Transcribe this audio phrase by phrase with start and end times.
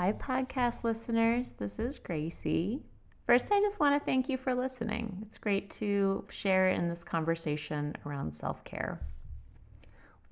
[0.00, 1.48] Hi, podcast listeners.
[1.58, 2.80] This is Gracie.
[3.26, 5.26] First, I just want to thank you for listening.
[5.26, 9.02] It's great to share in this conversation around self care.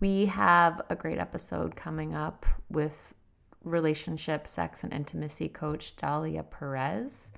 [0.00, 3.12] We have a great episode coming up with
[3.62, 7.28] relationship, sex, and intimacy coach Dahlia Perez.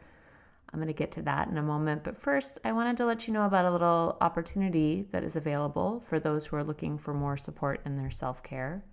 [0.72, 2.04] I'm going to get to that in a moment.
[2.04, 6.04] But first, I wanted to let you know about a little opportunity that is available
[6.08, 8.84] for those who are looking for more support in their self care.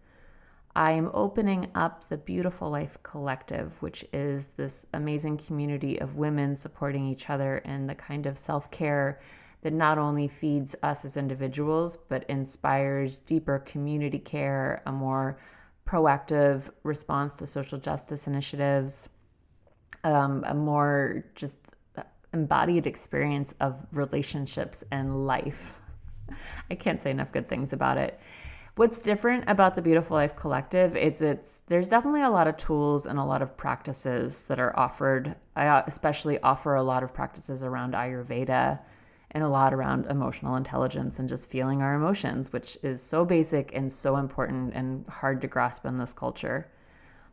[0.78, 6.56] I am opening up the Beautiful Life Collective, which is this amazing community of women
[6.56, 9.20] supporting each other in the kind of self care
[9.64, 15.40] that not only feeds us as individuals, but inspires deeper community care, a more
[15.90, 19.10] proactive response to social justice initiatives,
[20.04, 21.58] um, a more just
[22.32, 25.74] embodied experience of relationships and life.
[26.70, 28.20] I can't say enough good things about it.
[28.78, 33.08] What's different about the Beautiful Life Collective is it's there's definitely a lot of tools
[33.08, 35.34] and a lot of practices that are offered.
[35.56, 38.78] I uh, especially offer a lot of practices around Ayurveda
[39.32, 43.72] and a lot around emotional intelligence and just feeling our emotions, which is so basic
[43.74, 46.68] and so important and hard to grasp in this culture.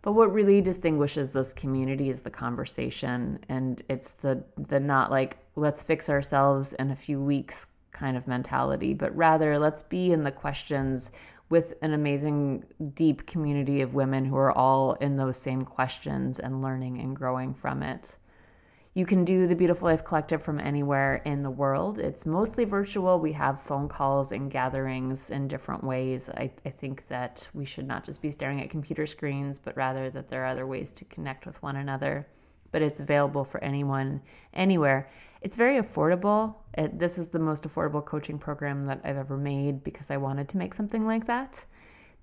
[0.01, 5.37] But what really distinguishes this community is the conversation and it's the the not like
[5.57, 10.25] let's fix ourselves in a few weeks kind of mentality, but rather let's be in
[10.25, 11.11] the questions
[11.55, 16.61] with an amazing deep community of women who are all in those same questions and
[16.61, 18.17] learning and growing from it.
[18.93, 22.01] You can do the Beautiful Life Collective from anywhere in the world.
[22.01, 23.21] It's mostly virtual.
[23.21, 26.29] We have phone calls and gatherings in different ways.
[26.29, 30.11] I, I, think that we should not just be staring at computer screens, but rather
[30.11, 32.27] that there are other ways to connect with one another.
[32.75, 34.21] But it's available for anyone,
[34.53, 35.09] anywhere.
[35.43, 36.57] It's very affordable.
[36.77, 40.49] It, this is the most affordable coaching program that I've ever made because I wanted
[40.49, 41.67] to make something like that.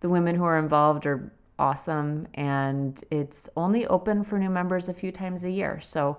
[0.02, 4.94] The women who are involved are awesome, and it's only open for new members a
[4.94, 5.80] few times a year.
[5.82, 6.18] So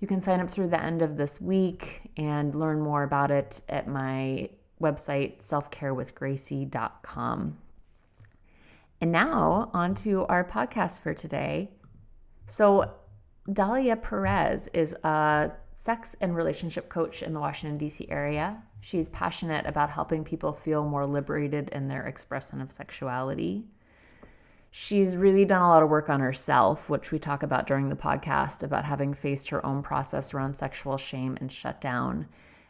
[0.00, 3.60] you can sign up through the end of this week and learn more about it
[3.68, 4.48] at my
[4.82, 7.58] website, selfcarewithgracie.com.
[9.00, 11.70] And now, on to our podcast for today.
[12.48, 12.94] So,
[13.52, 18.06] Dahlia Perez is a sex and relationship coach in the Washington, D.C.
[18.10, 18.62] area.
[18.80, 23.64] She's passionate about helping people feel more liberated in their expression of sexuality.
[24.70, 27.96] She's really done a lot of work on herself, which we talk about during the
[27.96, 32.28] podcast about having faced her own process around sexual shame and shutdown.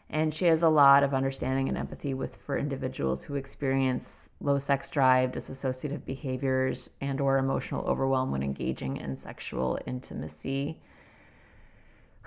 [0.08, 4.58] And she has a lot of understanding and empathy with for individuals who experience low
[4.58, 10.80] sex drive, dissociative behaviors, and or emotional overwhelm when engaging in sexual intimacy.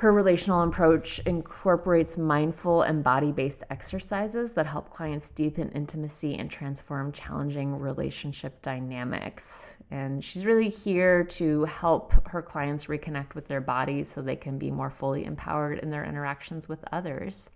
[0.02, 6.50] Her relational approach incorporates mindful and body based exercises that help clients deepen intimacy and
[6.50, 9.76] transform challenging relationship dynamics.
[9.92, 14.58] And she's really here to help her clients reconnect with their bodies so they can
[14.58, 17.48] be more fully empowered in their interactions with others.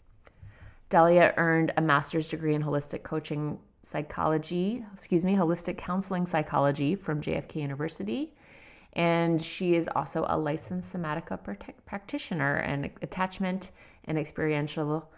[0.92, 7.22] Dahlia earned a master's degree in holistic coaching psychology, excuse me, holistic counseling psychology from
[7.22, 8.34] JFK University
[8.96, 11.38] and she is also a licensed somatica
[11.86, 13.72] practitioner and attachment
[14.06, 15.10] and experiential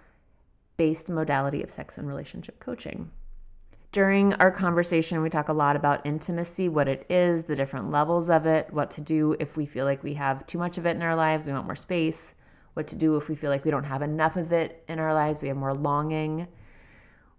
[0.78, 3.12] based modality of sex and relationship coaching.
[3.92, 8.30] During our conversation, we talk a lot about intimacy, what it is, the different levels
[8.30, 10.96] of it, what to do if we feel like we have too much of it
[10.96, 12.34] in our lives, we want more space,
[12.74, 15.14] what to do if we feel like we don't have enough of it in our
[15.14, 16.48] lives, we have more longing,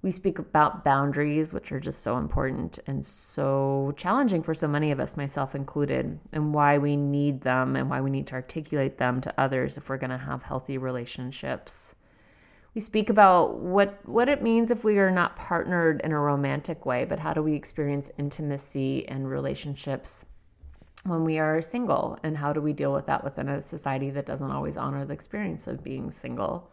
[0.01, 4.93] we speak about boundaries, which are just so important and so challenging for so many
[4.93, 8.99] of us, myself included, and why we need them and why we need to articulate
[8.99, 11.95] them to others if we're going to have healthy relationships.
[12.75, 16.87] We speak about what, what it means if we are not partnered in a romantic
[16.87, 20.25] way, but how do we experience intimacy and relationships
[21.03, 24.27] when we are single, and how do we deal with that within a society that
[24.27, 26.71] doesn't always honor the experience of being single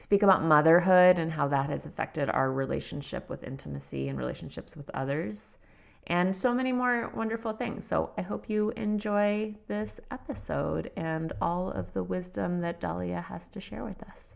[0.00, 4.90] speak about motherhood and how that has affected our relationship with intimacy and relationships with
[4.94, 5.56] others,
[6.06, 7.84] and so many more wonderful things.
[7.86, 13.46] So I hope you enjoy this episode and all of the wisdom that Dahlia has
[13.48, 14.34] to share with us.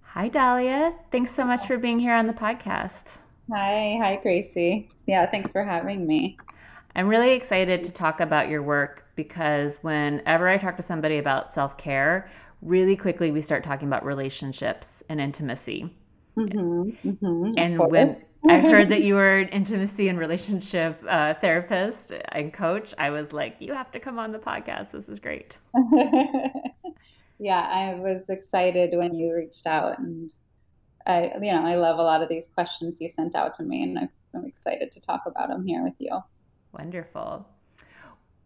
[0.00, 0.94] Hi, Dahlia.
[1.12, 3.04] Thanks so much for being here on the podcast.
[3.52, 4.90] Hi, hi, Gracie.
[5.06, 6.36] Yeah, thanks for having me.
[6.94, 11.52] I'm really excited to talk about your work because whenever I talk to somebody about
[11.52, 12.30] self care,
[12.62, 15.94] really quickly we start talking about relationships and intimacy.
[16.36, 18.16] Mm-hmm, mm-hmm, and when
[18.48, 23.32] I heard that you were an intimacy and relationship uh, therapist and coach, I was
[23.32, 24.92] like, you have to come on the podcast.
[24.92, 25.56] This is great.
[27.38, 30.30] yeah, I was excited when you reached out, and
[31.06, 33.82] I, you know, I love a lot of these questions you sent out to me,
[33.82, 33.98] and
[34.34, 36.22] I'm excited to talk about them here with you.
[36.72, 37.46] Wonderful.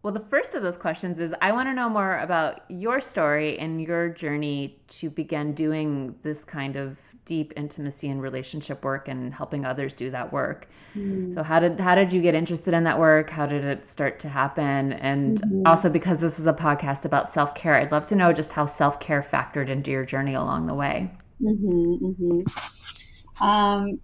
[0.03, 3.57] Well, the first of those questions is I want to know more about your story
[3.57, 9.33] and your journey to begin doing this kind of deep intimacy and relationship work and
[9.33, 10.67] helping others do that work.
[10.95, 11.33] Mm.
[11.33, 13.31] So how did how did you get interested in that work?
[13.31, 14.93] How did it start to happen?
[14.93, 15.65] And mm-hmm.
[15.65, 19.27] also because this is a podcast about self-care, I'd love to know just how self-care
[19.33, 21.11] factored into your journey along the way.
[21.41, 23.43] Mm-hmm, mm-hmm.
[23.43, 23.99] Um,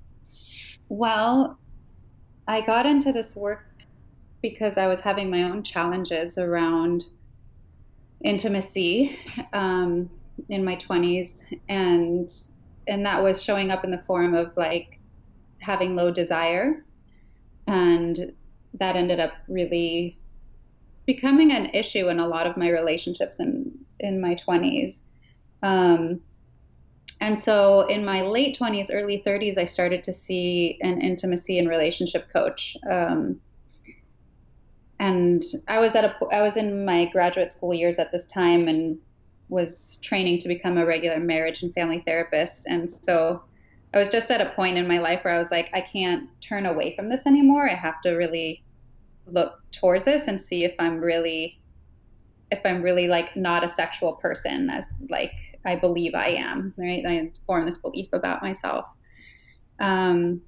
[0.90, 1.60] well,
[2.48, 3.66] I got into this work
[4.42, 7.04] because I was having my own challenges around
[8.24, 9.18] intimacy
[9.54, 10.10] um,
[10.50, 11.32] in my 20s
[11.70, 12.30] and
[12.88, 15.00] and that was showing up in the form of like
[15.60, 16.84] having low desire.
[17.68, 18.34] And
[18.80, 20.18] that ended up really
[21.06, 24.96] becoming an issue in a lot of my relationships in in my 20s
[25.64, 26.20] um,
[27.20, 31.70] and so in my late 20s early 30s i started to see an intimacy and
[31.70, 33.40] relationship coach um,
[35.02, 38.68] and I was at a I was in my graduate school years at this time
[38.68, 39.00] and
[39.50, 42.62] was training to become a regular marriage and family therapist.
[42.68, 43.42] And so
[43.94, 46.30] I was just at a point in my life where I was like I can't
[46.48, 47.68] turn away from this anymore.
[47.68, 48.64] I have to really
[49.26, 51.60] look towards this and see if I'm really
[52.52, 55.34] if I'm really like not a sexual person as like
[55.66, 57.04] I believe I am right?
[57.08, 58.86] I formed this belief about myself.
[59.80, 60.42] Um,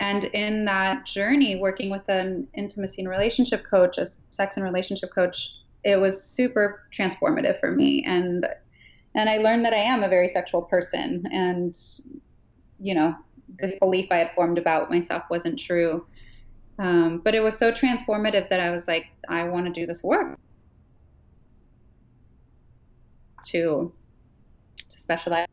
[0.00, 5.14] and in that journey, working with an intimacy and relationship coach, a sex and relationship
[5.14, 5.50] coach,
[5.84, 8.04] it was super transformative for me.
[8.06, 8.46] And
[9.14, 11.24] and I learned that I am a very sexual person.
[11.32, 11.76] And
[12.80, 13.14] you know,
[13.60, 16.06] this belief I had formed about myself wasn't true.
[16.78, 20.02] Um, but it was so transformative that I was like, I want to do this
[20.02, 20.38] work
[23.46, 23.92] to,
[24.88, 25.46] to specialize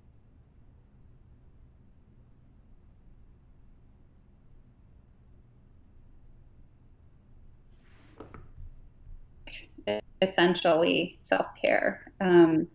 [10.22, 12.68] essentially self care um,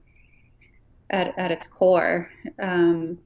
[1.11, 2.28] at, at its core.
[2.61, 3.19] Um,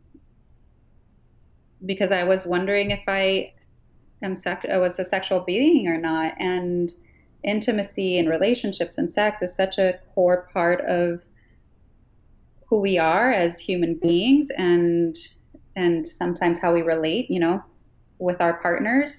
[1.86, 3.52] because I was wondering if I
[4.22, 6.34] am sex- I was a sexual being or not.
[6.40, 6.92] And
[7.44, 11.20] intimacy and relationships and sex is such a core part of
[12.66, 15.16] who we are as human beings and
[15.76, 17.62] and sometimes how we relate, you know,
[18.18, 19.12] with our partners.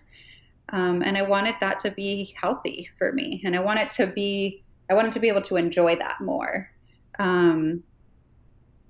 [0.72, 3.42] Um, and I wanted that to be healthy for me.
[3.44, 6.68] And I wanted to be I wanted to be able to enjoy that more
[7.20, 7.84] um,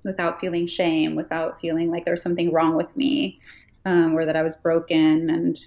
[0.03, 3.39] without feeling shame, without feeling like there was something wrong with me
[3.85, 5.29] um, or that I was broken.
[5.29, 5.59] And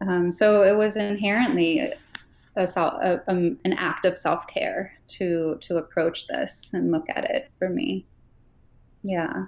[0.00, 1.96] um, so it was inherently a,
[2.56, 7.50] a, um, an act of self care to to approach this and look at it
[7.58, 8.06] for me.
[9.02, 9.46] Yeah.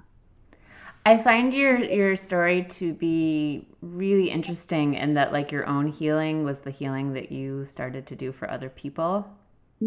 [1.06, 6.44] I find your your story to be really interesting in that like your own healing
[6.44, 9.26] was the healing that you started to do for other people.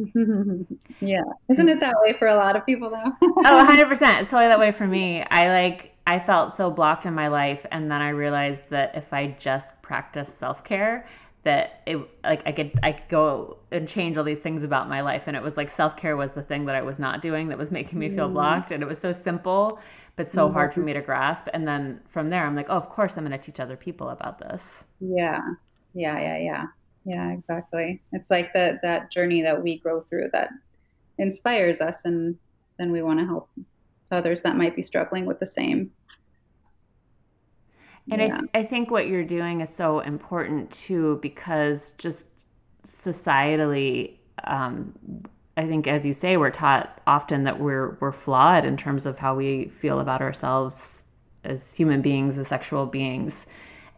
[1.01, 1.23] yeah.
[1.49, 3.11] Isn't it that way for a lot of people though?
[3.21, 3.91] oh, 100%.
[4.21, 5.23] It's totally that way for me.
[5.23, 9.11] I like I felt so blocked in my life and then I realized that if
[9.11, 11.07] I just practice self-care
[11.43, 15.01] that it like I could I could go and change all these things about my
[15.01, 17.57] life and it was like self-care was the thing that I was not doing that
[17.57, 18.33] was making me feel mm.
[18.33, 19.79] blocked and it was so simple
[20.17, 20.53] but so mm-hmm.
[20.53, 20.87] hard for mm-hmm.
[20.87, 23.43] me to grasp and then from there I'm like, "Oh, of course I'm going to
[23.43, 24.61] teach other people about this."
[24.99, 25.39] Yeah.
[25.93, 26.65] Yeah, yeah, yeah.
[27.05, 28.01] Yeah, exactly.
[28.11, 30.49] It's like that that journey that we grow through that
[31.17, 32.37] inspires us and
[32.77, 33.49] then we want to help
[34.11, 35.91] others that might be struggling with the same.
[38.11, 38.41] And yeah.
[38.53, 42.23] I, I think what you're doing is so important too, because just
[42.95, 44.93] societally, um,
[45.57, 49.17] I think, as you say, we're taught often that we're we're flawed in terms of
[49.17, 51.03] how we feel about ourselves
[51.43, 53.33] as human beings, as sexual beings,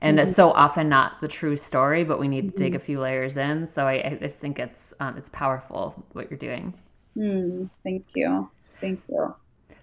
[0.01, 0.27] and mm-hmm.
[0.27, 2.57] it's so often not the true story but we need mm-hmm.
[2.57, 2.81] to dig mm-hmm.
[2.81, 6.39] a few layers in so i, I just think it's um, it's powerful what you're
[6.39, 6.73] doing
[7.17, 8.49] mm, thank you
[8.81, 9.35] thank you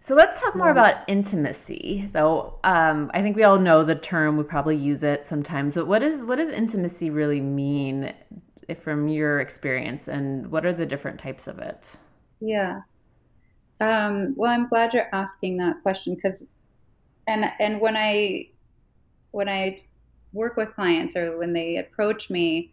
[0.03, 2.09] so let's talk more about intimacy.
[2.13, 4.37] So um, I think we all know the term.
[4.37, 5.75] We probably use it sometimes.
[5.75, 8.15] But what is what does intimacy really mean,
[8.83, 11.85] from your experience, and what are the different types of it?
[12.41, 12.81] Yeah.
[13.81, 16.43] Um, well, I'm glad you're asking that question because,
[17.27, 18.49] and and when I
[19.33, 19.79] when I
[20.33, 22.73] work with clients or when they approach me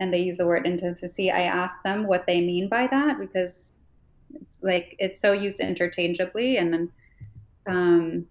[0.00, 3.52] and they use the word intimacy, I ask them what they mean by that because
[4.34, 6.92] it's like it's so used interchangeably and then
[7.66, 8.26] um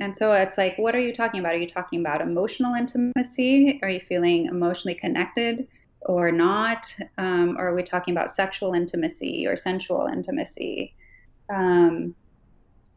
[0.00, 3.78] and so it's like what are you talking about are you talking about emotional intimacy
[3.82, 5.66] are you feeling emotionally connected
[6.08, 6.86] or not
[7.18, 10.94] um, or are we talking about sexual intimacy or sensual intimacy
[11.54, 12.14] um,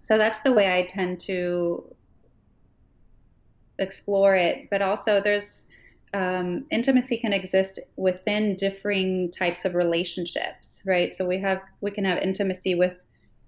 [0.08, 1.86] so that's the way i tend to
[3.82, 4.70] explore it.
[4.70, 5.66] But also, there's
[6.14, 11.16] um, intimacy can exist within differing types of relationships, right?
[11.16, 12.94] So we have we can have intimacy with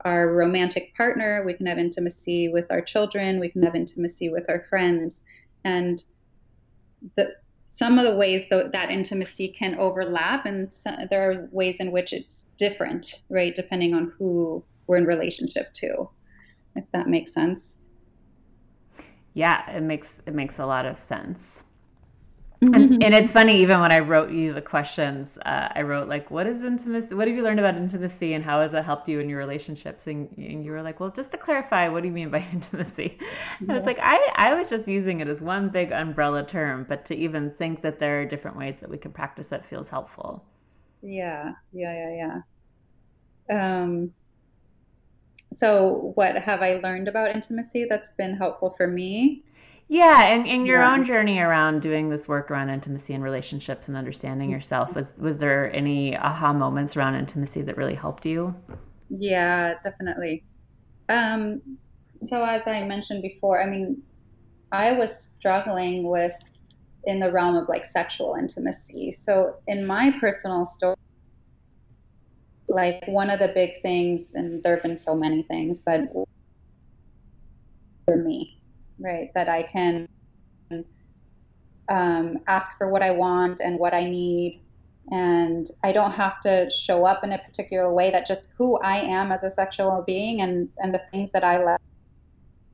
[0.06, 4.44] our romantic partner, we can have intimacy with our children, we can have intimacy with
[4.50, 5.16] our friends,
[5.64, 6.04] and
[7.16, 7.34] the
[7.76, 12.14] some of the ways that, intimacy can overlap, and some, there are ways in which
[12.14, 16.10] it's different, right, depending on who we're in relationship to.
[16.76, 17.60] If that makes sense.
[19.34, 21.64] Yeah, it makes it makes a lot of sense.
[22.74, 26.32] And, and, it's funny, even when I wrote you the questions, uh, I wrote like,
[26.32, 27.14] "What is intimacy?
[27.14, 30.08] What have you learned about intimacy, and how has it helped you in your relationships?"
[30.08, 33.18] And, and you were like, "Well, just to clarify, what do you mean by intimacy?"
[33.62, 33.74] Yeah.
[33.74, 37.06] I was like, "I I was just using it as one big umbrella term, but
[37.08, 40.44] to even think that there are different ways that we can practice it feels helpful."
[41.02, 42.42] Yeah, yeah, yeah,
[43.50, 43.84] yeah.
[43.84, 44.14] Um,
[45.60, 49.44] so, what have I learned about intimacy that's been helpful for me?
[49.94, 50.92] Yeah, and in your yeah.
[50.92, 54.56] own journey around doing this work around intimacy and relationships and understanding mm-hmm.
[54.56, 58.56] yourself, was was there any aha moments around intimacy that really helped you?
[59.12, 60.46] Yeah, definitely.
[61.10, 61.62] Um,
[62.28, 64.02] so as I mentioned before, I mean,
[64.72, 66.34] I was struggling with
[67.04, 69.20] in the realm of like sexual intimacy.
[69.24, 70.96] So in my personal story,
[72.68, 76.02] like one of the big things, and there have been so many things, but
[78.06, 78.60] for me,
[79.00, 80.08] right, that I can
[81.90, 84.62] um, ask for what I want and what I need.
[85.12, 89.00] And I don't have to show up in a particular way that just who I
[89.00, 91.78] am as a sexual being and, and the things that I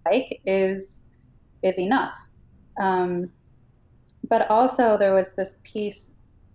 [0.05, 0.83] like is
[1.63, 2.13] is enough.
[2.79, 3.31] Um,
[4.29, 6.05] but also there was this piece,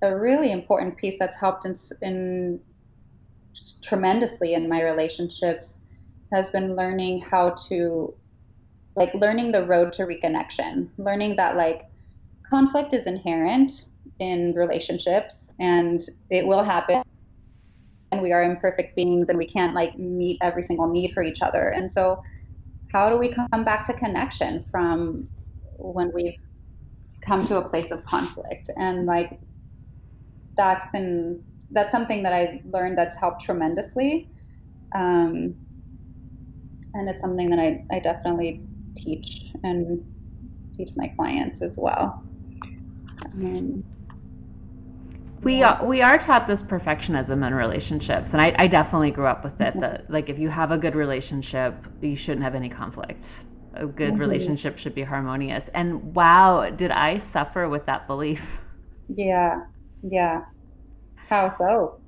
[0.03, 2.61] a really important piece that's helped in, in
[3.83, 5.69] tremendously in my relationships
[6.33, 8.15] has been learning how to
[8.97, 11.87] like learning the road to reconnection learning that like
[12.49, 13.85] conflict is inherent
[14.19, 17.03] in relationships and it will happen.
[18.13, 21.43] And we are imperfect beings and we can't like meet every single need for each
[21.43, 21.71] other.
[21.71, 22.23] And so
[22.93, 25.29] how do we come back to connection from
[25.79, 26.37] when we've
[27.27, 28.71] come to a place of conflict?
[28.77, 29.41] And like
[30.57, 34.29] that's been that's something that I learned that's helped tremendously.
[34.95, 35.57] Um,
[36.93, 38.63] and it's something that I, I definitely
[38.97, 40.05] teach and
[40.77, 42.23] teach my clients as well.
[43.35, 43.85] Um,
[45.43, 49.45] we are, we are taught this perfectionism in relationships and I, I definitely grew up
[49.45, 53.27] with it that like if you have a good relationship you shouldn't have any conflict
[53.75, 54.21] a good mm-hmm.
[54.21, 58.43] relationship should be harmonious and wow did i suffer with that belief
[59.15, 59.65] yeah
[60.03, 60.45] yeah
[61.29, 62.01] how so?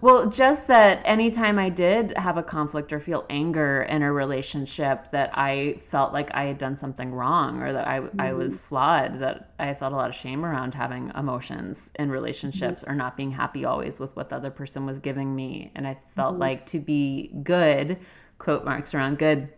[0.00, 5.10] Well, just that anytime I did have a conflict or feel anger in a relationship,
[5.12, 8.20] that I felt like I had done something wrong or that I, mm-hmm.
[8.20, 12.82] I was flawed, that I felt a lot of shame around having emotions in relationships
[12.82, 12.92] mm-hmm.
[12.92, 15.72] or not being happy always with what the other person was giving me.
[15.74, 16.42] And I felt mm-hmm.
[16.42, 17.98] like to be good,
[18.38, 19.48] quote marks around good,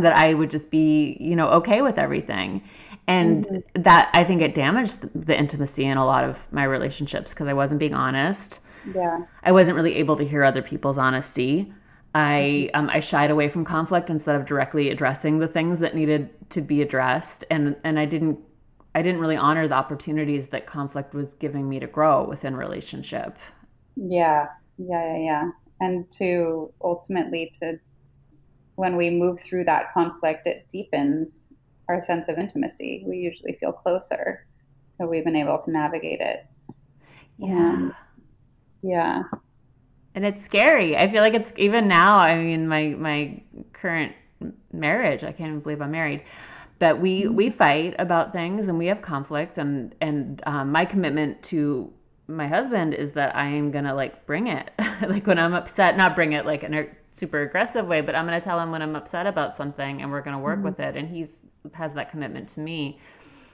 [0.00, 2.62] that I would just be, you know, okay with everything.
[3.06, 3.82] And mm-hmm.
[3.82, 7.52] that I think it damaged the intimacy in a lot of my relationships because I
[7.52, 8.58] wasn't being honest.
[8.94, 9.20] Yeah.
[9.42, 11.72] I wasn't really able to hear other people's honesty.
[12.14, 12.76] I mm-hmm.
[12.76, 16.60] um, I shied away from conflict instead of directly addressing the things that needed to
[16.60, 18.38] be addressed, and and I didn't
[18.94, 23.36] I didn't really honor the opportunities that conflict was giving me to grow within relationship.
[23.94, 27.78] Yeah, yeah, yeah, yeah, and to ultimately to
[28.74, 31.28] when we move through that conflict, it deepens
[31.88, 33.04] our sense of intimacy.
[33.06, 34.46] We usually feel closer.
[34.96, 36.46] So we've been able to navigate it.
[37.38, 37.90] Yeah.
[38.82, 39.22] Yeah.
[40.14, 40.96] And it's scary.
[40.96, 44.12] I feel like it's even now, I mean, my my current
[44.72, 46.22] marriage, I can't even believe I'm married.
[46.78, 47.34] But we mm-hmm.
[47.34, 51.92] we fight about things and we have conflict and and um, my commitment to
[52.26, 54.70] my husband is that I am gonna like bring it.
[55.08, 56.86] like when I'm upset, not bring it like in a
[57.18, 60.22] super aggressive way, but I'm gonna tell him when I'm upset about something and we're
[60.22, 60.68] gonna work mm-hmm.
[60.68, 60.96] with it.
[60.96, 61.38] And he's
[61.74, 62.98] has that commitment to me.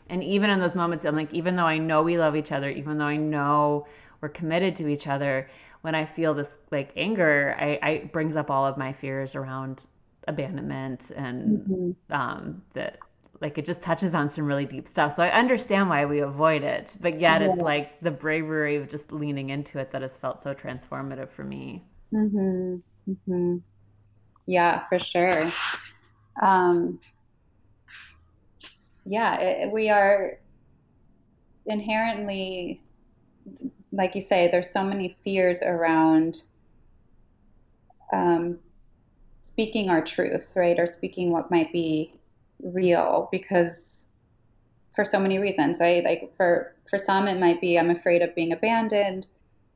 [0.08, 2.70] And even in those moments, I'm like, even though I know we love each other,
[2.70, 3.86] even though I know
[4.20, 5.48] we're committed to each other,
[5.82, 9.82] when I feel this like anger, I, I brings up all of my fears around
[10.28, 12.12] abandonment and mm-hmm.
[12.12, 12.98] um, that
[13.40, 15.16] like it just touches on some really deep stuff.
[15.16, 17.52] So I understand why we avoid it, but yet yeah.
[17.52, 21.44] it's like the bravery of just leaning into it that has felt so transformative for
[21.44, 21.84] me.
[22.12, 22.76] Mm-hmm.
[23.10, 23.56] Mm-hmm.
[24.46, 25.52] Yeah, for sure.
[26.40, 26.98] Um,
[29.04, 30.38] yeah, it, we are
[31.66, 32.80] inherently,
[33.96, 36.42] like you say, there's so many fears around
[38.12, 38.58] um,
[39.52, 40.78] speaking our truth, right?
[40.78, 42.12] Or speaking what might be
[42.62, 43.72] real because
[44.94, 46.04] for so many reasons right?
[46.04, 49.26] Like for for some it might be i'm afraid of being abandoned.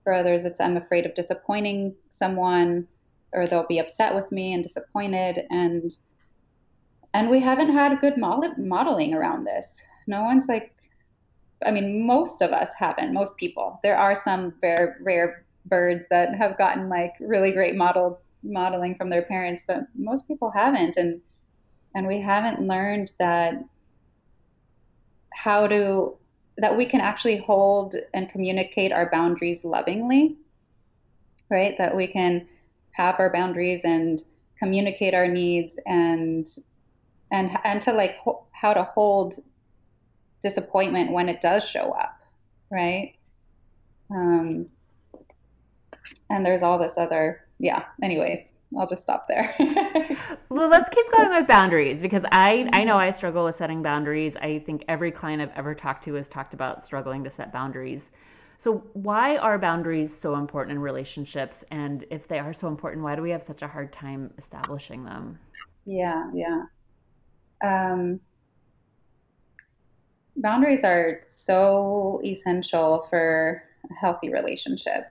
[0.05, 2.87] For others it's i'm afraid of disappointing someone
[3.33, 5.47] or they'll be upset with me and disappointed.
[5.50, 5.95] And
[7.12, 9.67] and we haven't had good modeling around this.
[10.07, 10.75] No one's like
[11.67, 13.81] i mean most of us haven't most people.
[13.83, 19.11] There are some rare rare birds that have gotten like really great model modeling from
[19.11, 20.97] their parents but most people haven't.
[20.97, 21.21] And
[21.95, 23.55] and we haven't learned that
[25.35, 26.17] how to
[26.59, 30.37] that we can actually hold and communicate our boundaries lovingly
[31.50, 31.75] right?
[31.79, 32.49] That we can
[32.93, 34.23] have our boundaries and
[34.59, 36.47] communicate our needs and
[37.33, 39.43] and and to like ho- how to hold
[40.42, 42.18] disappointment when it does show up
[42.70, 43.14] right
[44.11, 44.66] um
[46.28, 48.40] and there's all this other yeah anyways
[48.78, 49.54] I'll just stop there.
[50.49, 54.35] well, let's keep going with boundaries because I I know I struggle with setting boundaries.
[54.40, 58.11] I think every client I've ever talked to has talked about struggling to set boundaries.
[58.62, 61.64] So, why are boundaries so important in relationships?
[61.70, 65.04] And if they are so important, why do we have such a hard time establishing
[65.04, 65.38] them?
[65.87, 66.62] Yeah, yeah.
[67.64, 68.20] Um,
[70.37, 75.11] boundaries are so essential for a healthy relationship.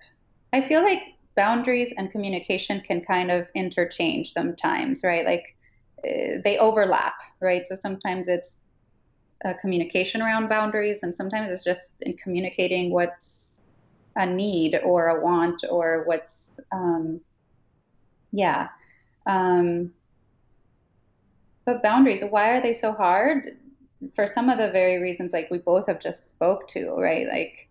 [0.53, 1.01] I feel like
[1.35, 5.25] boundaries and communication can kind of interchange sometimes, right?
[5.25, 5.55] Like
[6.03, 7.63] uh, they overlap, right?
[7.69, 8.49] So sometimes it's
[9.45, 13.59] a communication around boundaries, and sometimes it's just in communicating what's
[14.15, 16.33] a need or a want or what's,
[16.71, 17.21] um,
[18.31, 18.67] yeah.
[19.25, 19.91] Um,
[21.65, 23.57] but boundaries, why are they so hard?
[24.15, 27.27] For some of the very reasons, like we both have just spoke to, right?
[27.27, 27.69] Like,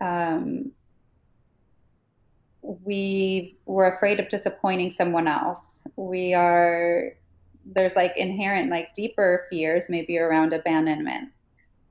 [0.00, 0.72] um,
[2.62, 5.58] we were afraid of disappointing someone else.
[5.96, 7.12] We are
[7.66, 11.30] there's like inherent like deeper fears maybe around abandonment.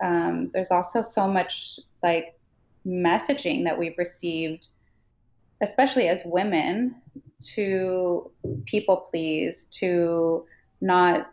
[0.03, 2.37] Um, there's also so much like
[2.85, 4.67] messaging that we've received,
[5.61, 6.95] especially as women,
[7.55, 8.31] to
[8.65, 10.45] people please, to
[10.81, 11.31] not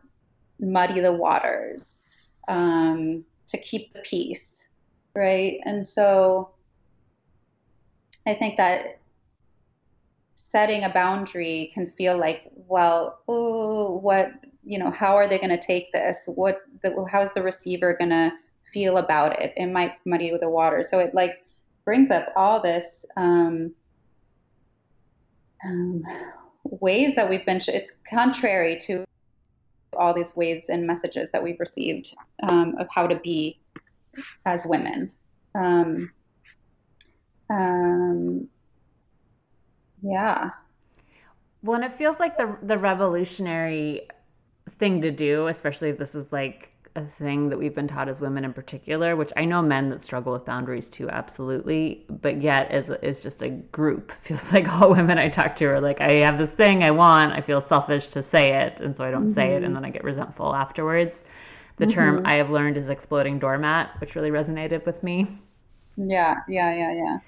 [0.60, 1.82] muddy the waters,
[2.48, 4.44] um, to keep the peace,
[5.14, 5.58] right?
[5.64, 6.50] And so
[8.26, 9.00] I think that
[10.50, 14.32] setting a boundary can feel like, well, oh, what,
[14.64, 16.16] you know, how are they going to take this?
[16.26, 18.30] What, the, how's the receiver going to
[18.72, 19.52] feel about it?
[19.56, 20.84] It might muddy the water.
[20.88, 21.44] So it like
[21.84, 22.84] brings up all this
[23.16, 23.72] um,
[25.64, 26.02] um,
[26.64, 27.60] ways that we've been.
[27.68, 29.04] It's contrary to
[30.00, 33.60] all these ways and messages that we've received um, of how to be
[34.46, 35.12] as women.
[35.54, 36.10] Um,
[37.50, 38.48] um,
[40.02, 40.50] yeah.
[41.62, 44.08] Well, and it feels like the the revolutionary
[44.78, 48.20] thing to do, especially if this is like a thing that we've been taught as
[48.20, 52.04] women in particular, which I know men that struggle with boundaries too, absolutely.
[52.08, 55.80] But yet, as is just a group, feels like all women I talk to are
[55.80, 57.32] like, I have this thing I want.
[57.32, 59.34] I feel selfish to say it, and so I don't mm-hmm.
[59.34, 59.74] say it, and mm-hmm.
[59.74, 61.22] then I get resentful afterwards.
[61.76, 61.94] The mm-hmm.
[61.94, 65.38] term I have learned is exploding doormat, which really resonated with me.
[65.96, 67.18] Yeah, yeah, yeah, yeah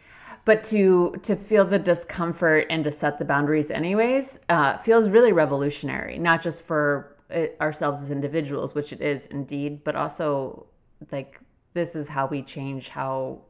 [0.45, 5.33] but to to feel the discomfort and to set the boundaries anyways uh, feels really
[5.33, 10.67] revolutionary not just for it, ourselves as individuals which it is indeed but also
[11.11, 11.41] like
[11.75, 13.41] this is how we change how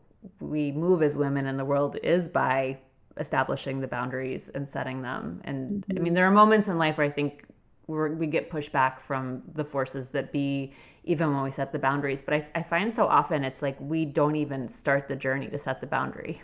[0.40, 2.78] we move as women in the world is by
[3.18, 5.98] establishing the boundaries and setting them and mm-hmm.
[5.98, 7.44] i mean there are moments in life where i think
[7.88, 10.72] we get pushed back from the forces that be
[11.04, 14.06] even when we set the boundaries but I, I find so often it's like we
[14.06, 16.40] don't even start the journey to set the boundary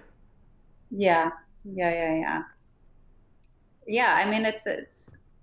[0.90, 1.30] yeah,
[1.64, 2.42] yeah, yeah, yeah.
[3.86, 4.90] Yeah, I mean it's it's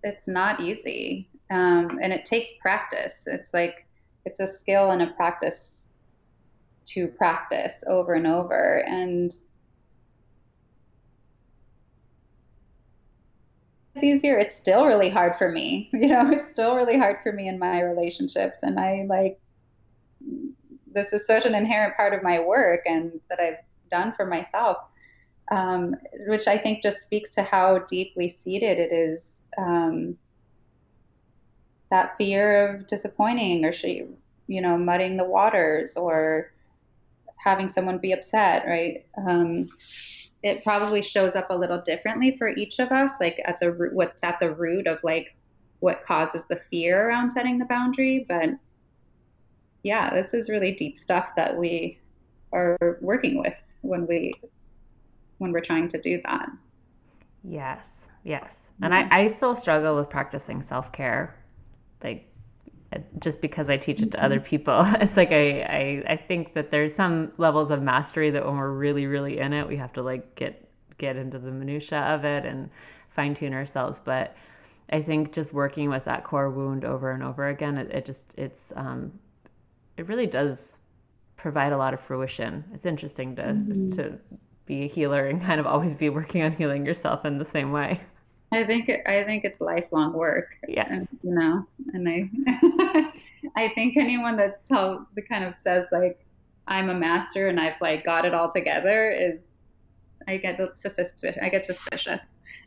[0.03, 3.13] it's not easy, um, and it takes practice.
[3.25, 3.85] It's like
[4.25, 5.71] it's a skill and a practice
[6.87, 9.35] to practice over and over, and
[13.93, 14.37] it's easier.
[14.37, 15.89] It's still really hard for me.
[15.93, 19.39] You know, it's still really hard for me in my relationships, and I like
[20.93, 23.57] this is such an inherent part of my work and that I've
[23.91, 24.77] done for myself
[25.51, 25.95] um,
[26.27, 29.21] which I think just speaks to how deeply seated it is.
[29.57, 30.17] Um,
[31.91, 34.05] that fear of disappointing or she,
[34.47, 36.51] you know, mudding the waters or
[37.37, 39.05] having someone be upset, right?
[39.17, 39.69] Um,
[40.43, 44.23] it probably shows up a little differently for each of us, like at the what's
[44.23, 45.35] at the root of like
[45.79, 48.25] what causes the fear around setting the boundary.
[48.27, 48.49] But
[49.83, 51.99] yeah, this is really deep stuff that we
[52.51, 54.33] are working with when we
[55.37, 56.49] when we're trying to do that.
[57.43, 57.85] Yes,
[58.23, 58.51] yes.
[58.81, 61.35] And I, I still struggle with practicing self care.
[62.03, 62.29] Like,
[63.19, 64.45] just because I teach it to other mm-hmm.
[64.45, 64.83] people.
[65.01, 68.71] It's like I, I I think that there's some levels of mastery that when we're
[68.71, 72.45] really really in it, we have to like get get into the minutia of it
[72.45, 72.69] and
[73.15, 73.99] fine tune ourselves.
[74.03, 74.35] But
[74.89, 78.21] I think just working with that core wound over and over again, it, it just
[78.37, 79.11] it's um,
[79.97, 80.73] it really does
[81.37, 82.63] provide a lot of fruition.
[82.73, 83.91] It's interesting to mm-hmm.
[83.91, 84.17] to
[84.65, 87.71] be a healer and kind of always be working on healing yourself in the same
[87.71, 88.01] way.
[88.51, 90.49] I think I think it's lifelong work.
[90.67, 90.87] Yes.
[90.89, 93.11] And, you know, and I
[93.55, 96.19] I think anyone that tells the kind of says like
[96.67, 99.39] I'm a master and I've like got it all together is
[100.27, 101.37] I get suspicious.
[101.41, 102.21] I get suspicious.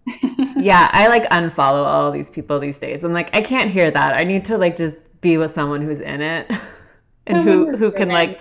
[0.56, 3.02] yeah, I like unfollow all these people these days.
[3.02, 4.14] I'm like, I can't hear that.
[4.14, 6.50] I need to like just be with someone who's in it
[7.28, 8.40] and who who can like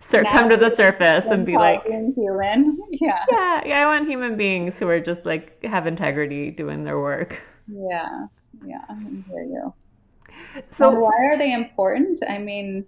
[0.00, 2.78] sur- come to the surface and be like human.
[2.90, 3.24] Yeah.
[3.30, 3.82] Yeah, yeah.
[3.82, 7.40] I want human beings who are just like have integrity doing their work.
[7.66, 8.26] Yeah,
[8.66, 8.84] yeah.
[8.88, 8.94] I
[9.28, 9.74] hear you.
[10.70, 12.22] So and why are they important?
[12.28, 12.84] I mean,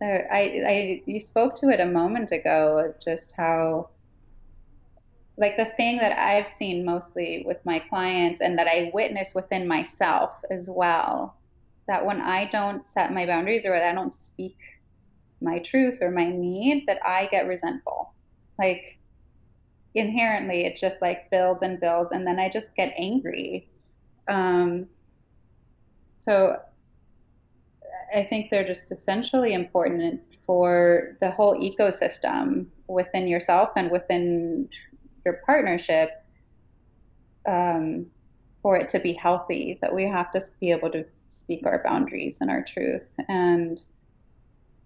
[0.00, 3.90] I, I, you spoke to it a moment ago, just how
[5.36, 9.66] like the thing that I've seen mostly with my clients and that I witness within
[9.66, 11.36] myself as well,
[11.90, 14.56] that when I don't set my boundaries or I don't speak
[15.40, 18.14] my truth or my need, that I get resentful.
[18.60, 18.96] Like
[19.96, 23.68] inherently, it just like builds and builds, and then I just get angry.
[24.28, 24.86] Um,
[26.24, 26.58] so
[28.14, 34.68] I think they're just essentially important for the whole ecosystem within yourself and within
[35.24, 36.24] your partnership
[37.48, 38.06] um,
[38.62, 41.04] for it to be healthy that we have to be able to
[41.50, 43.80] speak our boundaries and our truth and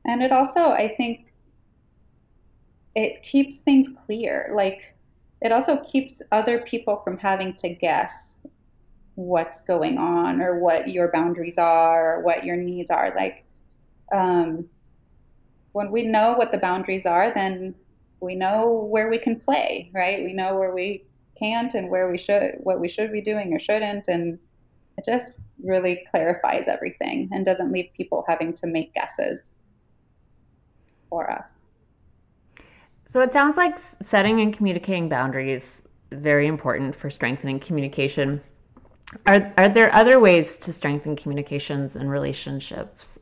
[0.06, 1.26] and it also i think
[2.94, 4.94] it keeps things clear like
[5.42, 8.12] it also keeps other people from having to guess
[9.16, 13.44] what's going on or what your boundaries are or what your needs are like
[14.12, 14.64] um,
[15.72, 17.74] when we know what the boundaries are then
[18.24, 20.24] we know where we can play, right?
[20.24, 21.04] We know where we
[21.38, 24.08] can't and where we should, what we should be doing or shouldn't.
[24.08, 24.38] And
[24.98, 29.40] it just really clarifies everything and doesn't leave people having to make guesses
[31.08, 31.46] for us.
[33.10, 33.78] So it sounds like
[34.08, 38.40] setting and communicating boundaries very important for strengthening communication.
[39.26, 43.18] Are are there other ways to strengthen communications and relationships?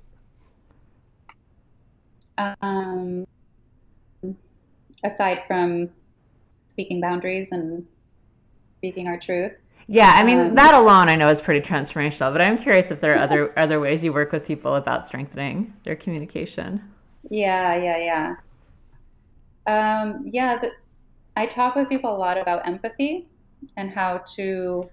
[2.39, 3.27] Um,
[5.05, 5.91] aside from
[6.73, 7.87] speaking boundaries and
[8.79, 9.53] speaking our truth.
[9.93, 12.99] Yeah, I mean um, that alone I know is pretty transformational, but I'm curious if
[13.03, 16.83] there are other other ways you work with people about strengthening their communication.
[17.29, 18.37] Yeah, yeah,
[19.67, 20.01] yeah.
[20.01, 20.71] Um, yeah, the,
[21.37, 23.29] I talk with people a lot about empathy
[23.77, 24.89] and how to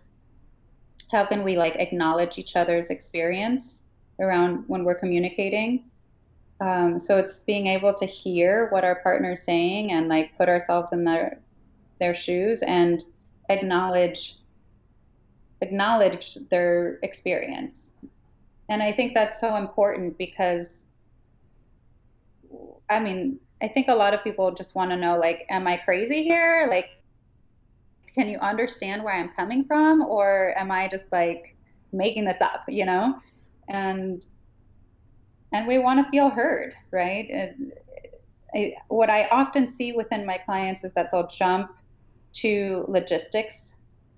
[1.13, 3.79] how can we like acknowledge each other's experience
[4.19, 5.85] around when we're communicating
[6.59, 10.89] um, so it's being able to hear what our partner's saying and like put ourselves
[10.91, 11.39] in their
[11.99, 13.05] their shoes and
[13.49, 14.35] acknowledge
[15.61, 17.73] acknowledge their experience.
[18.69, 20.67] And I think that's so important because
[22.89, 25.77] I mean, I think a lot of people just want to know like am I
[25.77, 26.67] crazy here?
[26.69, 26.85] Like
[28.15, 31.55] can you understand where I'm coming from or am I just like
[31.91, 33.19] making this up, you know?
[33.67, 34.25] And
[35.51, 37.27] and we want to feel heard, right?
[37.31, 37.73] And
[38.53, 41.71] I, what I often see within my clients is that they'll jump
[42.33, 43.68] to logistics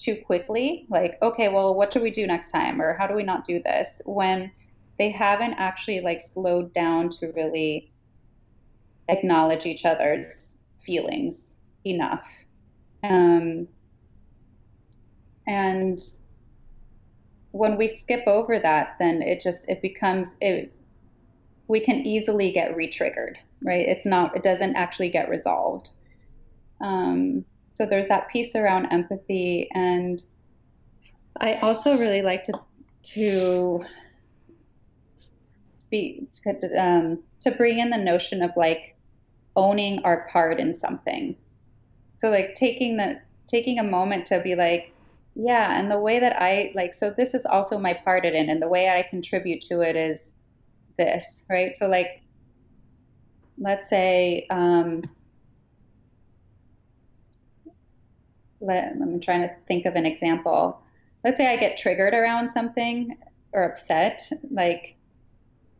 [0.01, 3.23] too quickly, like, okay, well, what should we do next time, or how do we
[3.23, 4.51] not do this, when
[4.97, 7.91] they haven't actually like slowed down to really
[9.07, 10.33] acknowledge each other's
[10.85, 11.35] feelings
[11.85, 12.23] enough.
[13.03, 13.67] Um,
[15.47, 16.01] and
[17.51, 20.73] when we skip over that, then it just it becomes it
[21.67, 23.87] we can easily get re-triggered, right?
[23.87, 25.89] It's not, it doesn't actually get resolved.
[26.81, 27.45] Um,
[27.81, 30.21] so there's that piece around empathy, and
[31.37, 32.53] I also really like to
[33.15, 33.83] to
[35.89, 36.27] be
[36.77, 38.95] um, to bring in the notion of like
[39.55, 41.35] owning our part in something.
[42.21, 44.93] So like taking the taking a moment to be like,
[45.33, 48.47] yeah, and the way that I like, so this is also my part in it,
[48.47, 50.19] and the way I contribute to it is
[50.99, 51.75] this, right?
[51.79, 52.21] So, like,
[53.57, 55.01] let's say, um,
[58.61, 60.79] let, I'm trying to think of an example.
[61.23, 63.17] Let's say I get triggered around something
[63.53, 64.95] or upset, like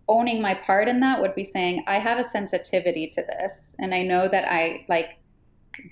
[0.07, 3.53] owning my part in that would be saying, I have a sensitivity to this.
[3.79, 5.19] And I know that I like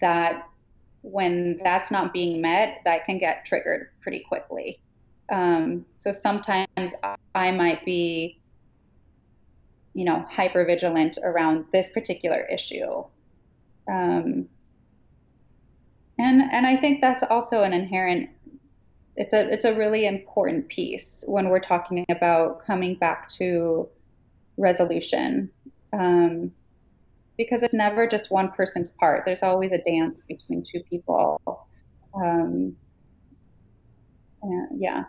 [0.02, 0.48] that
[1.02, 4.82] when that's not being met, that can get triggered pretty quickly.
[5.32, 6.92] Um, so sometimes
[7.36, 8.42] I might be,
[9.94, 13.04] you know, hyper vigilant around this particular issue.
[13.88, 14.50] Um,
[16.20, 18.30] and and I think that's also an inherent
[19.16, 23.90] it's a it's a really important piece when we're talking about coming back to
[24.58, 25.50] resolution.
[25.92, 26.52] Um,
[27.38, 29.24] because it's never just one person's part.
[29.26, 31.42] There's always a dance between two people.
[32.14, 32.76] Um,
[34.76, 35.06] yeah.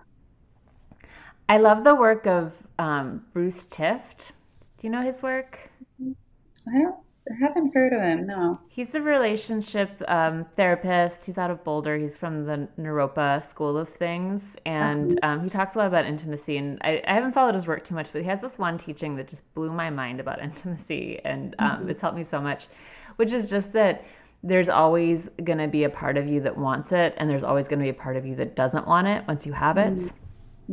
[1.49, 4.29] I love the work of um, bruce tift.
[4.79, 5.59] Do you know his work?
[6.01, 6.95] I don't
[7.29, 8.27] I haven't heard of him.
[8.27, 8.59] No.
[8.69, 11.25] He's a relationship um, therapist.
[11.25, 11.99] He's out of Boulder.
[11.99, 16.57] He's from the Naropa School of Things, and um, he talks a lot about intimacy.
[16.57, 19.17] And I, I, haven't followed his work too much, but he has this one teaching
[19.17, 21.91] that just blew my mind about intimacy, and um, mm-hmm.
[21.91, 22.69] it's helped me so much.
[23.17, 24.05] Which is just that
[24.43, 27.69] there's always going to be a part of you that wants it, and there's always
[27.69, 29.97] going to be a part of you that doesn't want it once you have it.
[29.97, 30.17] Mm-hmm.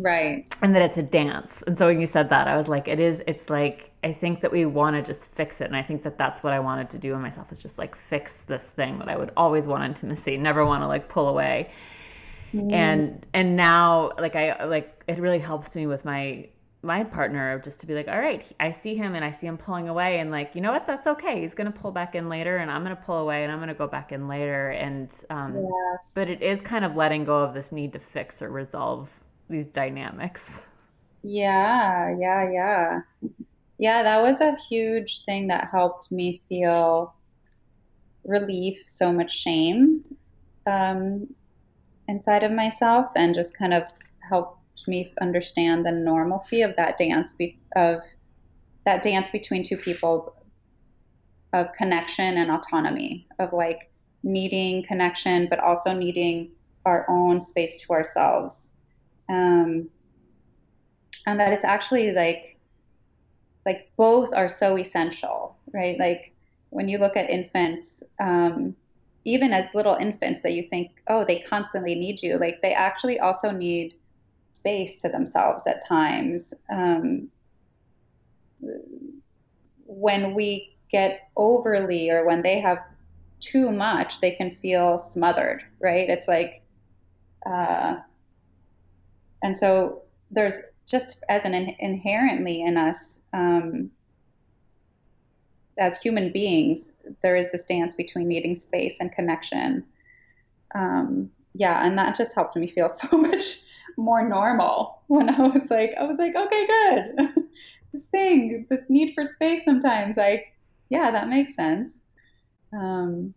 [0.02, 0.54] Right.
[0.62, 1.64] And that it's a dance.
[1.66, 4.40] And so when you said that, I was like, it is, it's like, I think
[4.42, 5.66] that we want to just fix it.
[5.66, 7.98] And I think that that's what I wanted to do in myself is just like
[8.10, 11.72] fix this thing that I would always want intimacy, never want to like pull away.
[12.54, 12.72] Mm.
[12.72, 16.48] And, and now like I, like it really helps me with my,
[16.84, 19.58] my partner just to be like, all right, I see him and I see him
[19.58, 21.42] pulling away and like, you know what, that's okay.
[21.42, 23.58] He's going to pull back in later and I'm going to pull away and I'm
[23.58, 24.70] going to go back in later.
[24.70, 26.00] And, um, yes.
[26.14, 29.10] but it is kind of letting go of this need to fix or resolve
[29.50, 30.44] these dynamics.
[31.24, 33.02] Yeah, yeah, yeah.
[33.80, 37.14] Yeah, that was a huge thing that helped me feel
[38.26, 40.04] relief, so much shame
[40.66, 41.28] um,
[42.08, 43.84] inside of myself, and just kind of
[44.28, 48.00] helped me understand the normalcy of that dance be- of
[48.86, 50.36] that dance between two people
[51.54, 53.92] of connection and autonomy of like
[54.24, 56.52] needing connection but also needing
[56.86, 58.56] our own space to ourselves.
[59.30, 59.90] Um,
[61.26, 62.57] and that it's actually like
[63.68, 66.00] like both are so essential right?
[66.00, 66.34] Like
[66.70, 68.76] when you look at infants um,
[69.26, 73.20] even as little infants that you think oh they constantly need you like they actually
[73.20, 73.94] also need
[74.54, 76.42] space to themselves at times.
[76.72, 77.30] Um,
[79.86, 82.80] when we get overly or when they have
[83.40, 86.10] too much they can feel smothered right?
[86.10, 86.64] It's like
[87.46, 87.98] uh,
[89.44, 92.98] and so there's just as an in, inherently in us
[93.34, 93.92] um,
[95.78, 96.86] as human beings,
[97.22, 99.84] there is this dance between needing space and connection.
[100.76, 103.44] Um, yeah, and that just helped me feel so much
[103.98, 107.30] more normal when I was like, I was like, okay, good.
[107.94, 110.54] this thing, this need for space sometimes, like,
[110.90, 111.94] yeah, that makes sense.
[112.74, 113.34] Um,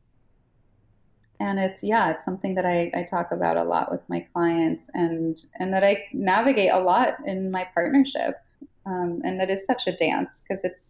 [1.41, 4.85] and it's yeah it's something that I, I talk about a lot with my clients
[4.95, 8.37] and and that i navigate a lot in my partnership
[8.87, 10.81] um, and that is such a dance because it's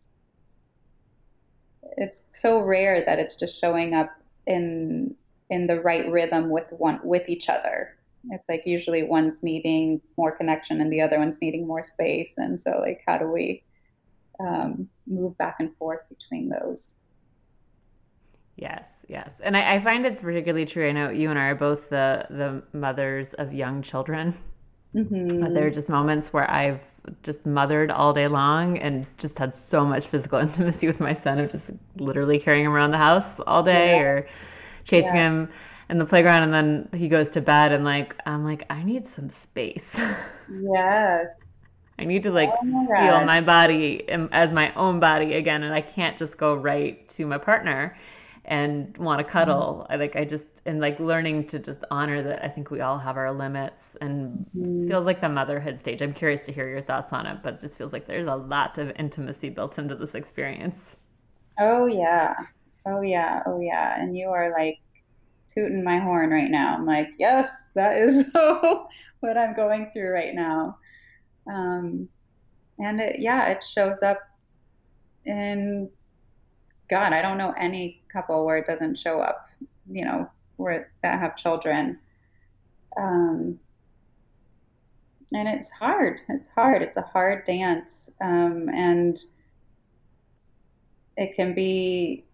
[1.96, 4.10] it's so rare that it's just showing up
[4.46, 5.14] in
[5.50, 7.96] in the right rhythm with one with each other
[8.30, 12.60] it's like usually one's needing more connection and the other one's needing more space and
[12.62, 13.62] so like how do we
[14.38, 16.86] um, move back and forth between those
[18.60, 20.86] Yes, yes, and I, I, find it's particularly true.
[20.86, 24.36] I know you and I are both the the mothers of young children.
[24.94, 25.54] Mm-hmm.
[25.54, 26.80] There are just moments where I've
[27.22, 31.38] just mothered all day long and just had so much physical intimacy with my son
[31.38, 34.02] of just literally carrying him around the house all day yeah.
[34.02, 34.28] or
[34.84, 35.28] chasing yeah.
[35.28, 35.48] him
[35.88, 39.06] in the playground and then he goes to bed and like I'm like I need
[39.14, 39.96] some space.
[40.52, 41.26] Yes.
[41.96, 45.72] I need to like oh my feel my body as my own body again and
[45.72, 47.96] I can't just go right to my partner
[48.46, 49.82] and want to cuddle.
[49.84, 49.92] Mm-hmm.
[49.92, 52.98] I like I just and like learning to just honor that I think we all
[52.98, 54.88] have our limits and mm-hmm.
[54.88, 56.02] feels like the motherhood stage.
[56.02, 58.36] I'm curious to hear your thoughts on it, but it just feels like there's a
[58.36, 60.96] lot of intimacy built into this experience.
[61.58, 62.34] Oh yeah.
[62.86, 63.42] Oh yeah.
[63.46, 64.00] Oh yeah.
[64.00, 64.78] And you are like
[65.54, 66.74] tooting my horn right now.
[66.74, 68.24] I'm like, yes, that is
[69.20, 70.78] what I'm going through right now.
[71.50, 72.08] Um,
[72.78, 74.20] and it, yeah, it shows up
[75.24, 75.90] in
[76.88, 79.48] God, I don't know any couple where it doesn't show up,
[79.90, 80.28] you know,
[80.60, 81.98] where that have children.
[82.98, 83.58] Um,
[85.32, 86.18] and it's hard.
[86.28, 86.82] It's hard.
[86.82, 87.92] It's a hard dance.
[88.20, 89.18] Um, and
[91.16, 92.24] it can be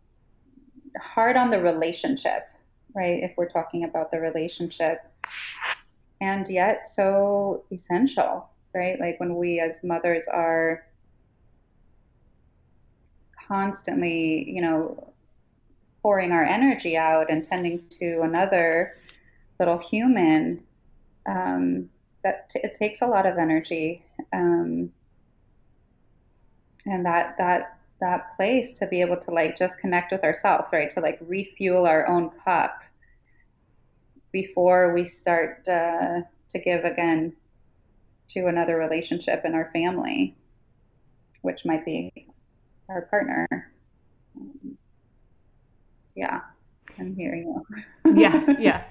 [0.99, 2.49] hard on the relationship,
[2.95, 3.23] right?
[3.23, 4.99] If we're talking about the relationship.
[6.21, 8.99] And yet so essential, right?
[8.99, 10.87] Like when we as mothers are
[13.47, 15.13] constantly, you know,
[16.07, 18.95] pouring our energy out and tending to another
[19.59, 20.63] little human,
[21.29, 21.91] um,
[22.23, 24.89] that t- it takes a lot of energy um,
[26.85, 30.91] and that that that place to be able to like just connect with ourselves right?
[30.91, 32.79] To like refuel our own cup
[34.31, 37.33] before we start uh, to give again
[38.29, 40.37] to another relationship in our family
[41.43, 42.13] which might be
[42.89, 43.73] our partner
[46.17, 46.41] yeah
[46.99, 47.63] i'm hearing
[48.05, 48.15] you.
[48.17, 48.85] Yeah yeah.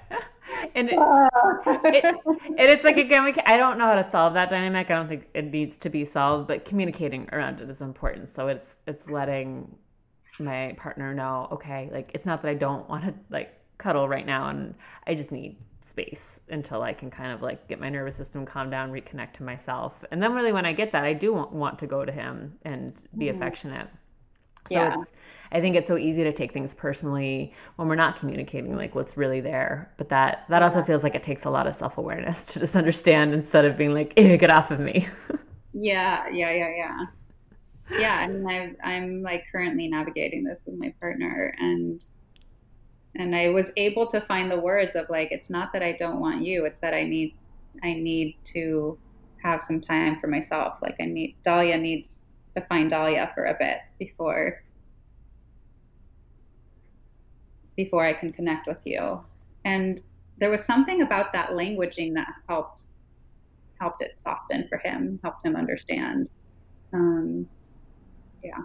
[0.74, 4.34] And it, it, and it's like again we can, i don't know how to solve
[4.34, 4.90] that dynamic.
[4.90, 8.34] I don't think it needs to be solved but communicating around it is important.
[8.34, 9.74] So it's it's letting
[10.38, 14.26] my partner know okay like it's not that i don't want to like cuddle right
[14.26, 14.74] now and
[15.06, 15.56] i just need
[15.88, 19.42] space until i can kind of like get my nervous system calm down reconnect to
[19.42, 19.94] myself.
[20.10, 22.54] And then really when i get that i do want, want to go to him
[22.62, 23.36] and be mm-hmm.
[23.36, 23.88] affectionate
[24.70, 25.00] yeah.
[25.00, 25.10] it's
[25.52, 29.16] I think it's so easy to take things personally when we're not communicating like what's
[29.16, 29.92] really there.
[29.96, 32.74] But that that also feels like it takes a lot of self awareness to just
[32.74, 35.08] understand instead of being like, hey, get off of me.
[35.72, 37.06] yeah, yeah, yeah, yeah.
[37.88, 42.04] Yeah, I mean, I've, I'm like currently navigating this with my partner, and
[43.14, 46.20] and I was able to find the words of like, it's not that I don't
[46.20, 47.36] want you, it's that I need
[47.82, 48.98] I need to
[49.42, 50.78] have some time for myself.
[50.82, 52.08] Like I need Dalia needs
[52.56, 54.62] to find Dalia for a bit before
[57.76, 59.20] before I can connect with you.
[59.64, 60.00] And
[60.38, 62.82] there was something about that languaging that helped
[63.78, 66.30] helped it soften for him, helped him understand.
[66.94, 67.46] Um,
[68.42, 68.62] yeah.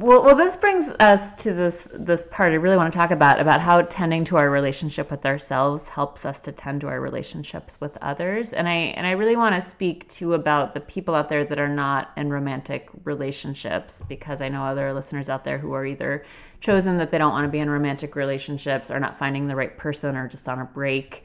[0.00, 3.40] Well, well, this brings us to this this part I really want to talk about
[3.40, 7.80] about how tending to our relationship with ourselves helps us to tend to our relationships
[7.80, 8.52] with others.
[8.52, 11.58] And I and I really want to speak to about the people out there that
[11.58, 16.24] are not in romantic relationships because I know other listeners out there who are either
[16.60, 19.76] chosen that they don't want to be in romantic relationships or not finding the right
[19.76, 21.24] person or just on a break.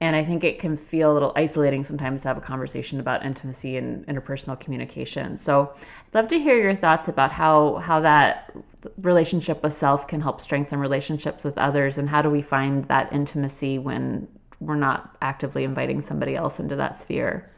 [0.00, 3.26] And I think it can feel a little isolating sometimes to have a conversation about
[3.26, 5.36] intimacy and interpersonal communication.
[5.36, 5.74] So
[6.14, 8.52] love to hear your thoughts about how, how that
[8.98, 13.12] relationship with self can help strengthen relationships with others and how do we find that
[13.12, 14.26] intimacy when
[14.60, 17.50] we're not actively inviting somebody else into that sphere.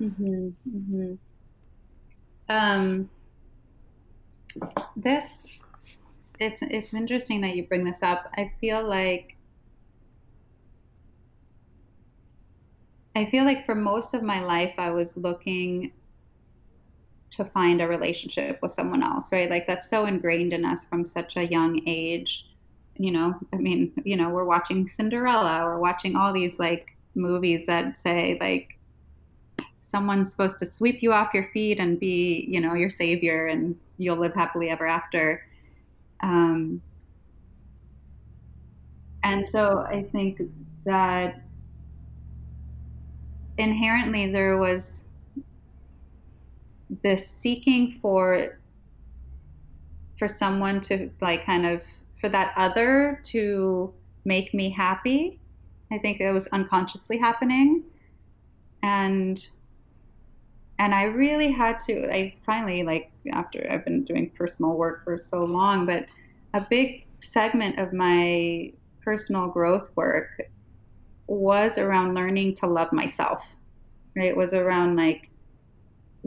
[0.00, 1.14] Mm-hmm, mm-hmm.
[2.48, 3.10] Um,
[4.96, 5.24] this
[6.38, 8.30] it's it's interesting that you bring this up.
[8.36, 9.36] I feel like
[13.14, 15.92] I feel like for most of my life I was looking
[17.32, 19.50] to find a relationship with someone else, right?
[19.50, 22.46] Like that's so ingrained in us from such a young age.
[22.96, 27.64] You know, I mean, you know, we're watching Cinderella, we're watching all these like movies
[27.66, 28.78] that say like
[29.90, 33.76] someone's supposed to sweep you off your feet and be, you know, your savior and
[33.98, 35.42] you'll live happily ever after.
[36.22, 36.82] Um,
[39.22, 40.40] and so I think
[40.84, 41.42] that
[43.58, 44.84] inherently there was
[47.02, 48.58] this seeking for
[50.18, 51.82] for someone to like kind of
[52.20, 53.92] for that other to
[54.24, 55.38] make me happy.
[55.92, 57.84] I think it was unconsciously happening.
[58.82, 59.46] And
[60.78, 65.20] and I really had to I finally like after I've been doing personal work for
[65.30, 66.06] so long, but
[66.54, 68.72] a big segment of my
[69.02, 70.28] personal growth work
[71.26, 73.44] was around learning to love myself.
[74.14, 74.28] Right?
[74.28, 75.28] It was around like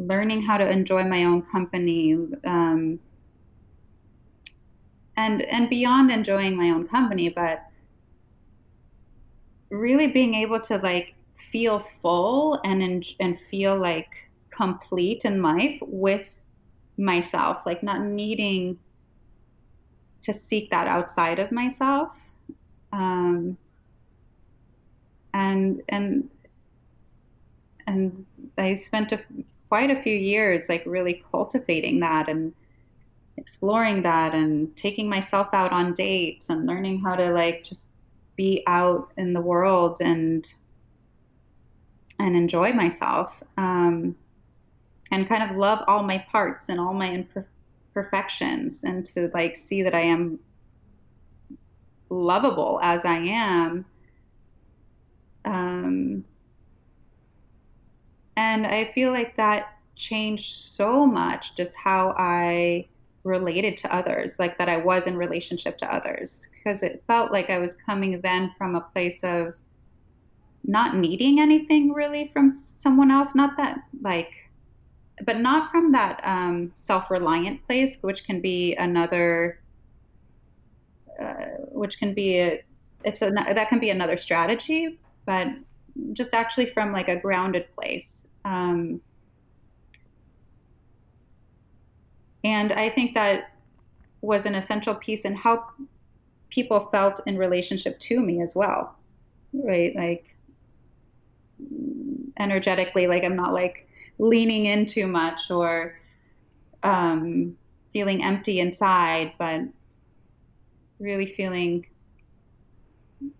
[0.07, 2.13] learning how to enjoy my own company,
[2.45, 2.99] um,
[5.17, 7.63] and and beyond enjoying my own company, but
[9.69, 11.13] really being able to like
[11.51, 14.09] feel full and and feel like
[14.49, 16.27] complete in life with
[16.97, 18.77] myself, like not needing
[20.23, 22.12] to seek that outside of myself.
[22.91, 23.57] Um,
[25.33, 26.29] and and
[27.88, 28.25] and
[28.57, 29.19] I spent a,
[29.69, 32.53] quite a few years like really cultivating that and
[33.38, 37.86] exploring that and taking myself out on dates and learning how to like just
[38.36, 40.53] be out in the world and
[42.19, 44.15] and enjoy myself um,
[45.12, 47.25] and kind of love all my parts and all my
[47.93, 50.39] imperfections and to like see that I am
[52.10, 53.85] lovable as I am.
[55.46, 56.25] Um,
[58.40, 62.87] and I feel like that changed so much just how I
[63.25, 67.50] related to others, like that I was in relationship to others, because it felt like
[67.50, 69.56] I was coming then from a place of
[70.63, 73.35] not needing anything really from someone else.
[73.35, 74.31] Not that like
[75.25, 79.60] but not from that um, self-reliant place, which can be another,
[81.21, 82.63] uh, which can be a,
[83.04, 84.98] it's a that can be another strategy.
[85.25, 85.48] But
[86.13, 88.06] just actually from like a grounded place.
[88.46, 89.02] Um,
[92.44, 93.52] and I think that
[94.21, 95.65] was an essential piece in how
[96.50, 98.96] people felt in relationship to me as well,
[99.54, 99.96] right?
[99.96, 100.35] Like
[102.40, 103.87] energetically, like I'm not like
[104.17, 105.96] leaning in too much or
[106.83, 107.58] um,
[107.94, 109.62] feeling empty inside, but
[111.00, 111.85] really feeling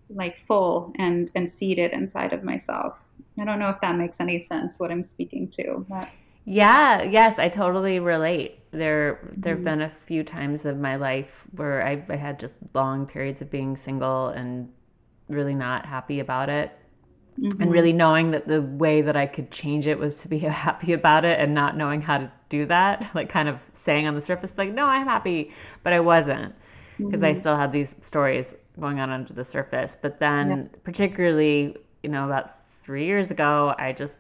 [0.10, 2.96] like full and and seated inside of myself.
[3.40, 5.86] I don't know if that makes any sense what I'm speaking to.
[5.90, 6.10] But...
[6.46, 8.60] Yeah, yes, I totally relate.
[8.72, 9.66] There there've mm-hmm.
[9.66, 13.50] been a few times of my life where I, I had just long periods of
[13.50, 14.70] being single and
[15.28, 16.72] really not happy about it.
[17.40, 17.62] Mm-hmm.
[17.62, 20.94] And really knowing that the way that I could change it was to be happy
[20.94, 24.22] about it and not knowing how to do that, like kind of saying on the
[24.22, 26.54] surface like no, I'm happy, but I wasn't
[26.98, 27.38] because mm-hmm.
[27.38, 29.96] I still had these stories going on under the surface.
[30.00, 30.80] But then, yeah.
[30.84, 32.52] particularly, you know, about
[32.90, 34.16] three years ago, I just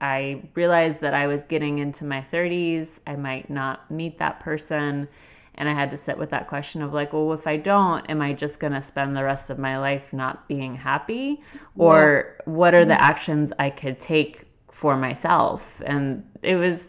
[0.00, 2.88] I realized that I was getting into my 30s.
[3.06, 5.06] I might not meet that person.
[5.54, 8.20] And I had to sit with that question of like, well, if I don't, am
[8.20, 11.44] I just going to spend the rest of my life not being happy?
[11.76, 12.52] Or yeah.
[12.52, 13.04] what are the mm-hmm.
[13.04, 15.62] actions I could take for myself?
[15.86, 16.80] And it was,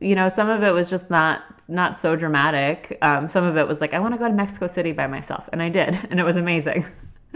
[0.00, 2.98] you know, some of it was just not not so dramatic.
[3.00, 5.48] Um, some of it was like, I want to go to Mexico City by myself,
[5.52, 6.84] and I did, and it was amazing.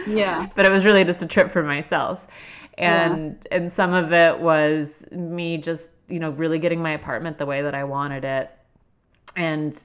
[0.09, 0.49] Yeah.
[0.57, 2.27] but it was really just a trip for myself,
[2.79, 3.57] and yeah.
[3.57, 7.63] and some of it was me just you know really getting my apartment the way
[7.63, 8.51] that I wanted it,
[9.37, 9.79] and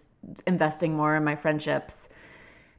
[0.47, 2.03] investing more in my friendships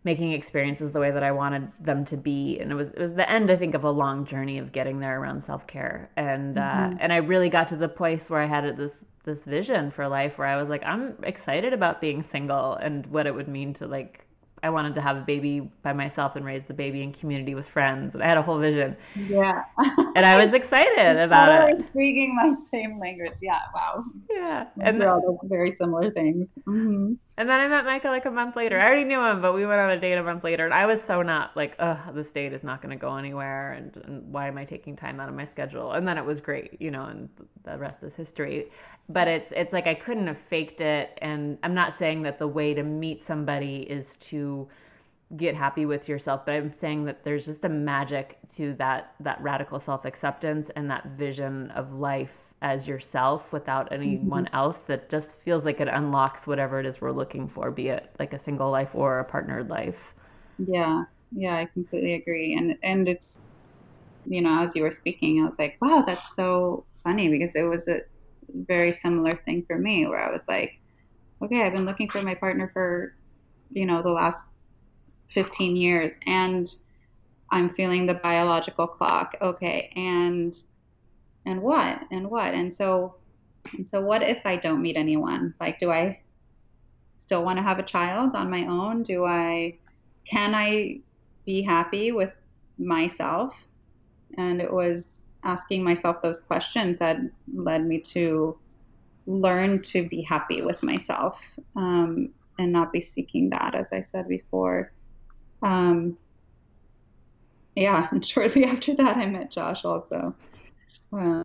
[0.04, 2.58] making experiences the way that I wanted them to be.
[2.60, 5.00] And it was it was the end, I think, of a long journey of getting
[5.00, 6.10] there around self care.
[6.16, 6.94] And uh, mm-hmm.
[6.94, 8.92] uh, and I really got to the place where I had this
[9.24, 13.26] this vision for life where I was like, I'm excited about being single and what
[13.26, 14.23] it would mean to like
[14.64, 17.68] I wanted to have a baby by myself and raise the baby in community with
[17.68, 18.14] friends.
[18.14, 18.96] And I had a whole vision.
[19.14, 19.60] Yeah.
[20.16, 21.84] and I was excited about it.
[21.90, 23.34] Speaking my same language.
[23.42, 23.58] Yeah.
[23.74, 24.04] Wow.
[24.30, 24.68] Yeah.
[24.80, 26.48] And they're all very similar things.
[26.66, 27.12] Mm-hmm.
[27.36, 28.78] And then I met Michael like a month later.
[28.78, 30.64] I already knew him, but we went on a date a month later.
[30.64, 33.72] And I was so not like, ugh, this date is not going to go anywhere.
[33.72, 35.92] And, and why am I taking time out of my schedule?
[35.92, 37.28] And then it was great, you know, and
[37.64, 38.68] the rest is history
[39.08, 42.48] but it's it's like I couldn't have faked it and I'm not saying that the
[42.48, 44.68] way to meet somebody is to
[45.36, 49.42] get happy with yourself but I'm saying that there's just a magic to that that
[49.42, 52.32] radical self-acceptance and that vision of life
[52.64, 54.56] as yourself without anyone mm-hmm.
[54.56, 58.10] else that just feels like it unlocks whatever it is we're looking for be it
[58.18, 60.14] like a single life or a partnered life
[60.58, 63.28] yeah yeah I completely agree and and it's
[64.26, 67.62] you know as you were speaking I was like wow that's so funny because it
[67.62, 68.00] was a
[68.54, 70.80] very similar thing for me where I was like,
[71.42, 73.14] okay, I've been looking for my partner for,
[73.70, 74.42] you know, the last
[75.32, 76.72] 15 years and
[77.50, 79.34] I'm feeling the biological clock.
[79.40, 79.92] Okay.
[79.94, 80.56] And,
[81.46, 82.00] and what?
[82.10, 82.54] And what?
[82.54, 83.16] And so,
[83.72, 85.54] and so what if I don't meet anyone?
[85.60, 86.20] Like, do I
[87.24, 89.02] still want to have a child on my own?
[89.02, 89.76] Do I,
[90.28, 91.00] can I
[91.44, 92.32] be happy with
[92.78, 93.54] myself?
[94.36, 95.04] And it was
[95.44, 97.18] asking myself those questions that
[97.54, 98.58] led me to
[99.26, 101.38] learn to be happy with myself
[101.76, 104.92] um, and not be seeking that, as I said before.
[105.62, 106.16] Um,
[107.74, 110.34] yeah, and shortly after that, I met Josh also,
[111.14, 111.44] where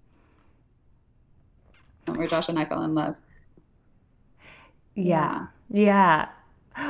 [2.28, 3.16] Josh and I fell in love.
[4.96, 6.30] Yeah, yeah.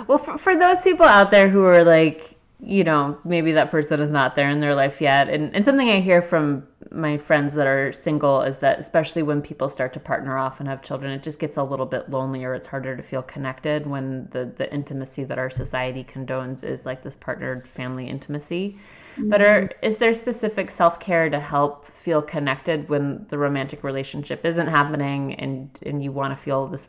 [0.08, 4.02] Well, for, for those people out there who are like, you know, maybe that person
[4.02, 5.30] is not there in their life yet.
[5.30, 9.42] And, and something I hear from my friends that are single is that, especially when
[9.42, 12.54] people start to partner off and have children, it just gets a little bit lonelier.
[12.54, 17.04] It's harder to feel connected when the, the intimacy that our society condones is like
[17.04, 18.78] this partnered family intimacy.
[19.20, 19.30] Mm-hmm.
[19.30, 24.46] But are, is there specific self care to help feel connected when the romantic relationship
[24.46, 26.88] isn't happening and, and you want to feel this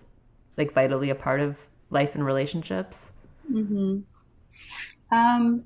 [0.56, 1.56] like vitally a part of
[1.90, 3.10] life and relationships?
[3.50, 3.98] Mm-hmm.
[5.12, 5.64] Um,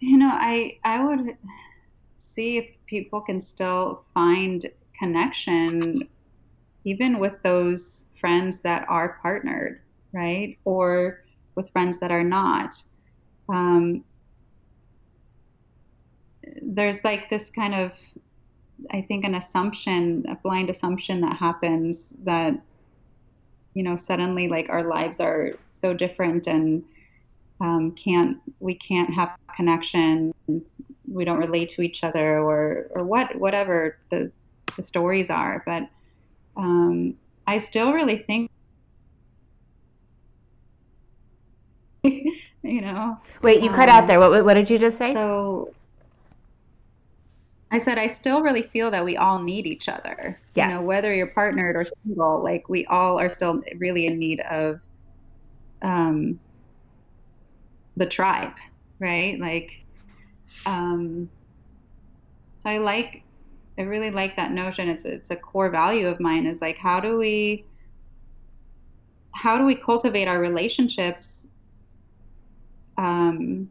[0.00, 1.36] you know, I I would
[2.34, 4.68] see if people can still find
[4.98, 6.08] connection
[6.84, 9.80] even with those friends that are partnered,
[10.12, 10.58] right?
[10.64, 11.24] Or
[11.54, 12.82] with friends that are not.
[13.48, 14.04] Um,
[16.62, 17.92] there's like this kind of,
[18.90, 22.54] I think, an assumption, a blind assumption that happens that,
[23.74, 26.84] you know, suddenly like our lives are so different and
[27.60, 30.32] um, can't we can't have connection
[31.10, 34.30] we don't relate to each other or or what whatever the,
[34.76, 35.62] the stories are.
[35.66, 35.88] But
[36.56, 37.14] um,
[37.46, 38.50] i still really think
[42.02, 44.18] you know wait you um, cut out there.
[44.18, 45.12] What, what did you just say?
[45.14, 45.72] so
[47.72, 50.40] I said I still really feel that we all need each other.
[50.54, 50.68] Yes.
[50.68, 54.40] You know, whether you're partnered or single, like we all are still really in need
[54.40, 54.80] of
[55.82, 56.40] um
[57.96, 58.52] the tribe,
[58.98, 59.38] right?
[59.38, 59.70] Like
[60.66, 61.30] um
[62.62, 63.24] so I like
[63.78, 64.88] I really like that notion.
[64.88, 67.66] It's it's a core value of mine is like how do we
[69.34, 71.28] how do we cultivate our relationships
[72.98, 73.70] um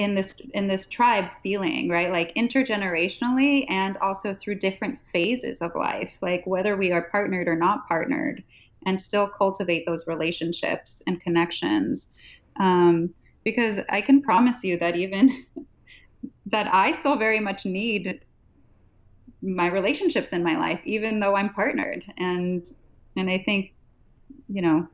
[0.00, 2.10] in this in this tribe feeling right?
[2.10, 7.56] Like intergenerationally and also through different phases of life like whether we are partnered or
[7.56, 8.42] not partnered
[8.86, 12.08] and still cultivate those relationships and connections.
[12.58, 15.46] Um, because i can promise you that even
[16.46, 18.20] that i still very much need
[19.42, 22.02] my relationships in my life even though i'm partnered.
[22.18, 22.62] And
[23.16, 23.72] and i think
[24.48, 24.86] you know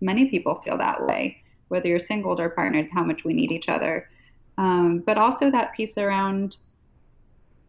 [0.00, 3.68] many people feel that way whether you're single or partnered, how much we need each
[3.68, 4.08] other.
[4.56, 6.56] Um, but also that piece around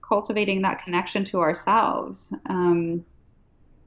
[0.07, 3.03] cultivating that connection to ourselves um,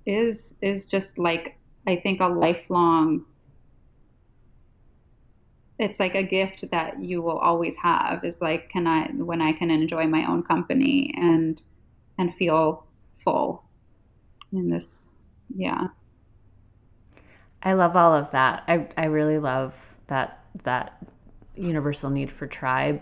[0.06, 3.24] is is just like I think a lifelong.
[5.78, 8.24] It's like a gift that you will always have.
[8.24, 11.60] Is like can I when I can enjoy my own company and
[12.18, 12.84] and feel
[13.24, 13.62] full
[14.52, 14.84] in this
[15.54, 15.88] yeah
[17.62, 18.64] I love all of that.
[18.68, 19.74] I I really love
[20.06, 21.02] that that
[21.58, 23.00] universal need for tribe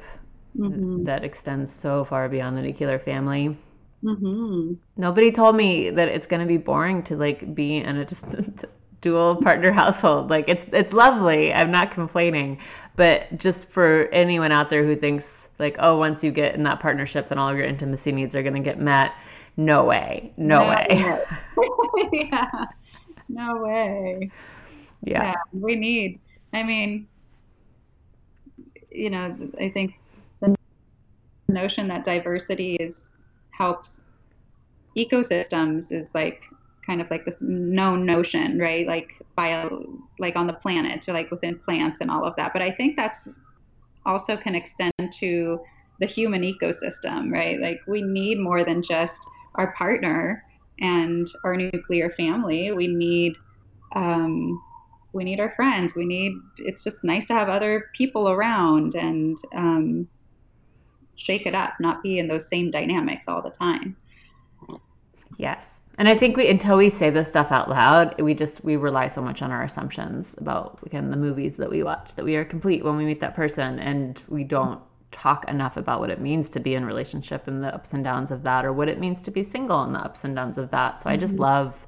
[0.56, 1.04] mm-hmm.
[1.04, 3.56] that extends so far beyond the nuclear family.
[4.04, 4.74] Mm-hmm.
[4.96, 8.24] Nobody told me that it's going to be boring to like be in a just
[9.00, 10.30] dual partner household.
[10.30, 11.52] Like it's it's lovely.
[11.52, 12.58] I'm not complaining,
[12.96, 15.24] but just for anyone out there who thinks
[15.58, 18.42] like, oh, once you get in that partnership, then all of your intimacy needs are
[18.42, 19.12] going to get met.
[19.56, 20.34] No way.
[20.36, 21.24] No, no way.
[22.12, 22.50] yeah.
[23.28, 24.30] No way.
[25.02, 25.22] Yeah.
[25.22, 25.34] yeah.
[25.52, 26.20] We need
[26.56, 27.06] I mean,
[28.96, 29.94] you know, I think
[30.40, 30.54] the
[31.48, 32.94] notion that diversity is
[33.50, 33.90] helps
[34.96, 36.42] ecosystems is like
[36.84, 38.86] kind of like this known notion, right?
[38.86, 39.84] Like bio,
[40.18, 42.52] like on the planet or like within plants and all of that.
[42.52, 43.24] But I think that's
[44.06, 45.60] also can extend to
[46.00, 47.60] the human ecosystem, right?
[47.60, 49.20] Like we need more than just
[49.56, 50.44] our partner
[50.80, 52.72] and our nuclear family.
[52.72, 53.36] We need
[53.94, 54.60] um,
[55.16, 59.38] we need our friends we need it's just nice to have other people around and
[59.54, 60.06] um,
[61.16, 63.96] shake it up not be in those same dynamics all the time
[65.38, 65.66] yes
[65.98, 69.08] and i think we until we say this stuff out loud we just we rely
[69.08, 72.44] so much on our assumptions about again the movies that we watch that we are
[72.44, 74.80] complete when we meet that person and we don't
[75.12, 78.30] talk enough about what it means to be in relationship and the ups and downs
[78.30, 80.70] of that or what it means to be single and the ups and downs of
[80.70, 81.08] that so mm-hmm.
[81.08, 81.42] i just mm-hmm.
[81.42, 81.85] love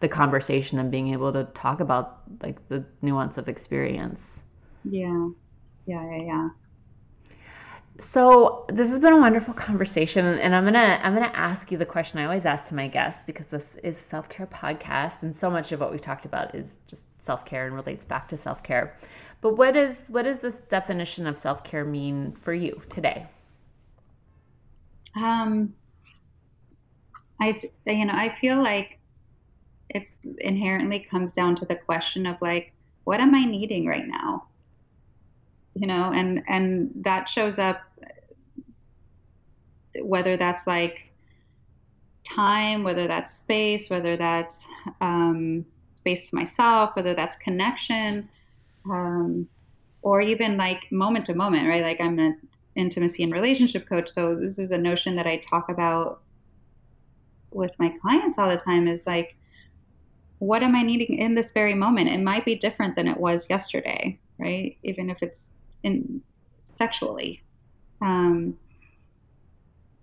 [0.00, 4.40] the conversation and being able to talk about like the nuance of experience.
[4.84, 5.28] Yeah.
[5.86, 6.48] Yeah, yeah, yeah.
[8.00, 11.86] So this has been a wonderful conversation, and I'm gonna I'm gonna ask you the
[11.86, 15.50] question I always ask to my guests because this is self care podcast, and so
[15.50, 18.62] much of what we've talked about is just self care and relates back to self
[18.62, 18.98] care.
[19.40, 23.26] But what is what does this definition of self care mean for you today?
[25.14, 25.74] Um,
[27.40, 28.98] I you know I feel like
[29.94, 32.72] it's inherently comes down to the question of like
[33.04, 34.46] what am i needing right now?
[35.74, 37.80] You know and and that shows up
[40.02, 40.98] whether that's like
[42.24, 44.56] time whether that's space whether that's
[45.00, 45.64] um,
[45.96, 48.28] space to myself whether that's connection
[48.90, 49.48] um,
[50.02, 51.82] or even like moment to moment right?
[51.82, 52.40] Like i'm an
[52.76, 56.22] intimacy and relationship coach so this is a notion that i talk about
[57.52, 59.36] with my clients all the time is like
[60.44, 62.10] what am I needing in this very moment?
[62.10, 64.76] It might be different than it was yesterday, right?
[64.82, 65.38] Even if it's
[65.82, 66.20] in
[66.76, 67.42] sexually.
[68.02, 68.58] Um,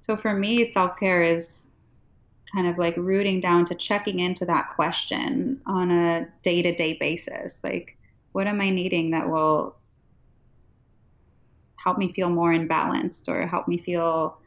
[0.02, 1.48] so for me, self care is
[2.54, 6.98] kind of like rooting down to checking into that question on a day to day
[7.00, 7.54] basis.
[7.64, 7.96] Like,
[8.32, 9.76] what am I needing that will
[11.76, 14.40] help me feel more in balance or help me feel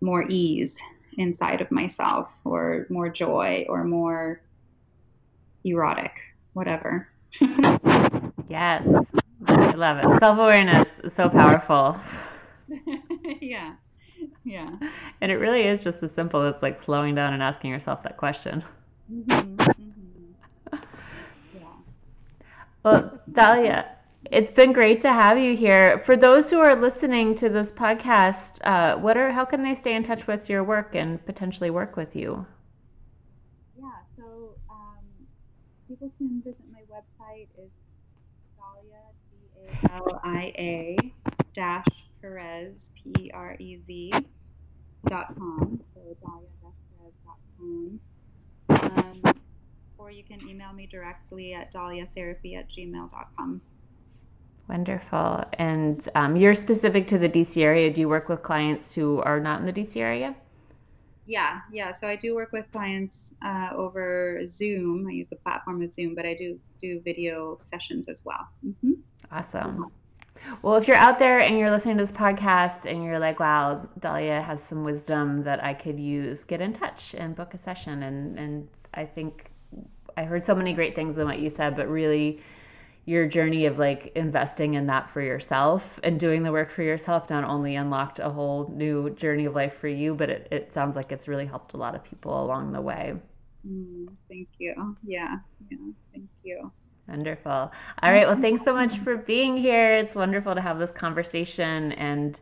[0.00, 0.76] more ease
[1.18, 4.40] inside of myself or more joy or more
[5.64, 6.12] erotic,
[6.52, 7.08] whatever.
[8.48, 8.86] yes,
[9.46, 10.20] I love it.
[10.20, 11.98] Self awareness is so powerful.
[13.40, 13.74] yeah,
[14.44, 14.76] yeah.
[15.20, 18.16] And it really is just as simple as like slowing down and asking yourself that
[18.16, 18.64] question.
[19.12, 19.56] Mm-hmm.
[19.56, 20.76] Mm-hmm.
[21.54, 21.60] Yeah.
[22.84, 23.86] Well, Dalia,
[24.30, 26.02] it's been great to have you here.
[26.06, 29.94] For those who are listening to this podcast, uh, what are how can they stay
[29.94, 32.46] in touch with your work and potentially work with you?
[35.90, 37.68] People can visit my website is
[38.56, 39.10] Dalia,
[39.82, 40.96] D-A-L-I-A
[41.52, 41.84] dash
[42.20, 44.12] Perez, P R E Z,
[45.08, 45.80] dot com.
[45.92, 48.00] So dalia-perez.com.
[48.68, 49.22] Um,
[49.98, 53.60] or you can email me directly at daliatherapy at gmail dot com.
[54.68, 55.42] Wonderful.
[55.54, 57.92] And um, you're specific to the DC area.
[57.92, 60.36] Do you work with clients who are not in the DC area?
[61.26, 61.96] Yeah, yeah.
[62.00, 65.06] So I do work with clients uh, over Zoom.
[65.08, 68.48] I use the platform of Zoom, but I do do video sessions as well.
[68.66, 68.92] Mm-hmm.
[69.32, 69.92] Awesome.
[70.62, 73.86] Well, if you're out there and you're listening to this podcast and you're like, wow,
[74.00, 78.02] Dalia has some wisdom that I could use, get in touch and book a session.
[78.02, 79.50] And, and I think
[80.16, 82.42] I heard so many great things in what you said, but really
[83.06, 87.30] your journey of like investing in that for yourself and doing the work for yourself
[87.30, 90.96] not only unlocked a whole new journey of life for you, but it, it sounds
[90.96, 93.14] like it's really helped a lot of people along the way.
[93.66, 94.96] Mm, thank you.
[95.04, 95.38] Yeah.
[95.70, 95.78] Yeah.
[96.12, 96.72] Thank you.
[97.08, 97.50] Wonderful.
[97.50, 98.26] All right.
[98.26, 99.96] Well, thanks so much for being here.
[99.96, 101.92] It's wonderful to have this conversation.
[101.92, 102.38] And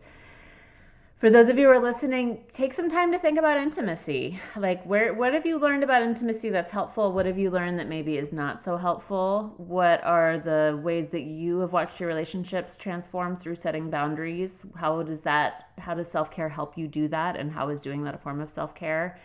[1.18, 4.38] for those of you who are listening, take some time to think about intimacy.
[4.56, 7.12] Like, where, what have you learned about intimacy that's helpful?
[7.12, 9.54] What have you learned that maybe is not so helpful?
[9.56, 14.50] What are the ways that you have watched your relationships transform through setting boundaries?
[14.76, 17.36] How does that, how does self care help you do that?
[17.36, 19.18] And how is doing that a form of self care?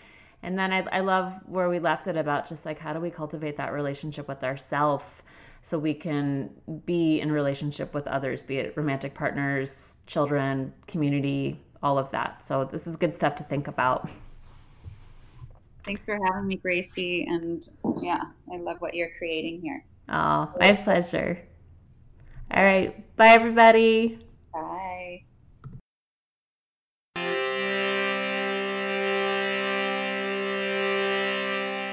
[0.44, 3.10] And then I, I love where we left it about just like how do we
[3.10, 5.24] cultivate that relationship with ourself
[5.64, 6.50] so we can
[6.86, 12.46] be in relationship with others, be it romantic partners, children, community, all of that.
[12.46, 14.10] So this is good stuff to think about.
[15.86, 17.26] Thanks for having me, Gracie.
[17.26, 17.68] And
[18.02, 18.22] yeah,
[18.52, 19.84] I love what you're creating here.
[20.10, 21.40] Oh, my pleasure.
[22.52, 23.16] All right.
[23.16, 24.20] Bye, everybody.